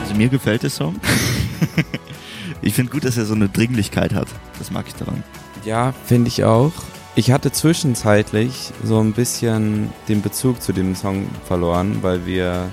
Also 0.02 0.14
mir 0.14 0.28
gefällt 0.28 0.62
der 0.62 0.70
Song. 0.70 0.94
ich 2.62 2.74
finde 2.74 2.92
gut, 2.92 3.04
dass 3.04 3.16
er 3.16 3.24
so 3.26 3.34
eine 3.34 3.48
Dringlichkeit 3.48 4.14
hat. 4.14 4.28
Das 4.58 4.70
mag 4.70 4.84
ich 4.86 4.94
daran. 4.94 5.24
Ja, 5.64 5.92
finde 6.06 6.28
ich 6.28 6.44
auch. 6.44 6.72
Ich 7.16 7.30
hatte 7.32 7.50
zwischenzeitlich 7.52 8.70
so 8.84 9.00
ein 9.00 9.12
bisschen 9.12 9.90
den 10.08 10.20
Bezug 10.22 10.62
zu 10.62 10.72
dem 10.72 10.94
Song 10.94 11.26
verloren, 11.46 11.98
weil 12.02 12.26
wir 12.26 12.70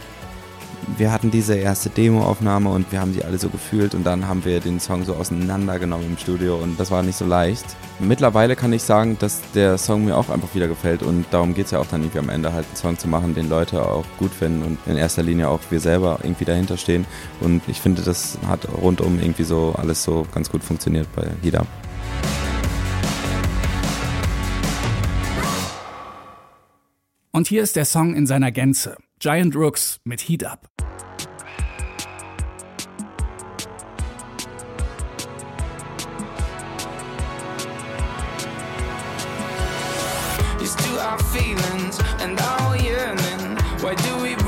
wir 0.97 1.11
hatten 1.11 1.31
diese 1.31 1.55
erste 1.55 1.89
Demoaufnahme 1.89 2.69
und 2.69 2.91
wir 2.91 2.99
haben 2.99 3.13
die 3.13 3.23
alle 3.23 3.37
so 3.37 3.49
gefühlt 3.49 3.95
und 3.95 4.03
dann 4.03 4.27
haben 4.27 4.45
wir 4.45 4.59
den 4.59 4.79
Song 4.79 5.03
so 5.03 5.15
auseinandergenommen 5.15 6.07
im 6.07 6.17
Studio 6.17 6.57
und 6.57 6.79
das 6.79 6.91
war 6.91 7.03
nicht 7.03 7.15
so 7.15 7.25
leicht. 7.25 7.65
Mittlerweile 7.99 8.55
kann 8.55 8.73
ich 8.73 8.83
sagen, 8.83 9.17
dass 9.19 9.41
der 9.53 9.77
Song 9.77 10.05
mir 10.05 10.17
auch 10.17 10.29
einfach 10.29 10.53
wieder 10.55 10.67
gefällt 10.67 11.03
und 11.03 11.25
darum 11.31 11.53
geht 11.53 11.65
es 11.65 11.71
ja 11.71 11.79
auch 11.79 11.85
dann 11.85 12.01
irgendwie 12.01 12.19
am 12.19 12.29
Ende 12.29 12.53
halt 12.53 12.65
einen 12.65 12.75
Song 12.75 12.97
zu 12.97 13.07
machen, 13.07 13.35
den 13.35 13.49
Leute 13.49 13.85
auch 13.85 14.05
gut 14.17 14.31
finden 14.31 14.63
und 14.63 14.77
in 14.85 14.97
erster 14.97 15.23
Linie 15.23 15.49
auch 15.49 15.59
wir 15.69 15.79
selber 15.79 16.19
irgendwie 16.23 16.45
dahinter 16.45 16.77
stehen 16.77 17.05
und 17.39 17.61
ich 17.67 17.79
finde, 17.79 18.01
das 18.01 18.37
hat 18.47 18.67
rundum 18.81 19.19
irgendwie 19.19 19.43
so 19.43 19.73
alles 19.77 20.03
so 20.03 20.25
ganz 20.33 20.49
gut 20.49 20.63
funktioniert 20.63 21.07
bei 21.15 21.27
Heat. 21.41 21.59
Und 27.31 27.47
hier 27.47 27.63
ist 27.63 27.75
der 27.75 27.85
Song 27.85 28.13
in 28.13 28.27
seiner 28.27 28.51
Gänze. 28.51 28.97
Giant 29.21 29.53
Rooks 29.53 29.99
mit 30.03 30.21
Heat 30.21 30.43
Up. 30.43 30.67
To 40.77 41.01
our 41.01 41.19
feelings 41.19 41.99
and 42.21 42.39
our 42.39 42.77
yearning. 42.77 43.57
Why 43.81 43.93
do 43.93 44.17
we 44.23 44.40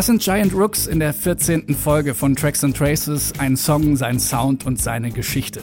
Das 0.00 0.06
sind 0.06 0.22
Giant 0.22 0.54
Rooks 0.54 0.86
in 0.86 0.98
der 0.98 1.12
14. 1.12 1.74
Folge 1.74 2.14
von 2.14 2.34
Tracks 2.34 2.64
and 2.64 2.74
Traces, 2.74 3.34
ein 3.36 3.54
Song, 3.54 3.96
sein 3.96 4.18
Sound 4.18 4.64
und 4.64 4.80
seine 4.80 5.10
Geschichte. 5.10 5.60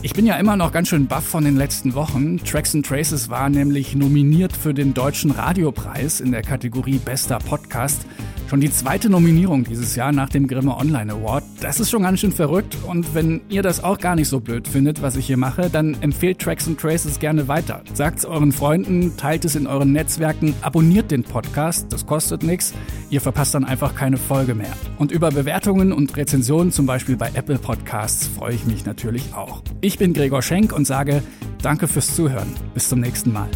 Ich 0.00 0.12
bin 0.12 0.26
ja 0.26 0.36
immer 0.36 0.54
noch 0.54 0.70
ganz 0.70 0.90
schön 0.90 1.08
baff 1.08 1.24
von 1.24 1.42
den 1.42 1.56
letzten 1.56 1.94
Wochen. 1.94 2.38
Tracks 2.44 2.72
and 2.72 2.86
Traces 2.86 3.30
war 3.30 3.48
nämlich 3.48 3.96
nominiert 3.96 4.56
für 4.56 4.72
den 4.74 4.94
Deutschen 4.94 5.32
Radiopreis 5.32 6.20
in 6.20 6.30
der 6.30 6.42
Kategorie 6.42 6.98
Bester 6.98 7.40
Podcast. 7.40 8.06
Schon 8.50 8.60
die 8.60 8.72
zweite 8.72 9.08
Nominierung 9.08 9.62
dieses 9.62 9.94
Jahr 9.94 10.10
nach 10.10 10.28
dem 10.28 10.48
Grimme 10.48 10.76
Online 10.76 11.12
Award. 11.12 11.44
Das 11.60 11.78
ist 11.78 11.88
schon 11.88 12.02
ganz 12.02 12.18
schön 12.18 12.32
verrückt 12.32 12.76
und 12.84 13.14
wenn 13.14 13.42
ihr 13.48 13.62
das 13.62 13.84
auch 13.84 13.96
gar 13.96 14.16
nicht 14.16 14.26
so 14.26 14.40
blöd 14.40 14.66
findet, 14.66 15.02
was 15.02 15.14
ich 15.14 15.24
hier 15.24 15.36
mache, 15.36 15.70
dann 15.70 15.96
empfehlt 16.00 16.40
Tracks 16.40 16.66
and 16.66 16.80
Traces 16.80 17.20
gerne 17.20 17.46
weiter. 17.46 17.82
Sagt's 17.94 18.24
euren 18.24 18.50
Freunden, 18.50 19.16
teilt 19.16 19.44
es 19.44 19.54
in 19.54 19.68
euren 19.68 19.92
Netzwerken, 19.92 20.52
abonniert 20.62 21.12
den 21.12 21.22
Podcast, 21.22 21.92
das 21.92 22.06
kostet 22.06 22.42
nichts. 22.42 22.74
Ihr 23.08 23.20
verpasst 23.20 23.54
dann 23.54 23.64
einfach 23.64 23.94
keine 23.94 24.16
Folge 24.16 24.56
mehr. 24.56 24.72
Und 24.98 25.12
über 25.12 25.30
Bewertungen 25.30 25.92
und 25.92 26.16
Rezensionen, 26.16 26.72
zum 26.72 26.86
Beispiel 26.86 27.16
bei 27.16 27.30
Apple 27.34 27.58
Podcasts, 27.58 28.26
freue 28.26 28.54
ich 28.54 28.66
mich 28.66 28.84
natürlich 28.84 29.32
auch. 29.32 29.62
Ich 29.80 29.96
bin 29.96 30.12
Gregor 30.12 30.42
Schenk 30.42 30.72
und 30.72 30.88
sage 30.88 31.22
Danke 31.62 31.86
fürs 31.86 32.16
Zuhören. 32.16 32.52
Bis 32.74 32.88
zum 32.88 32.98
nächsten 32.98 33.32
Mal. 33.32 33.48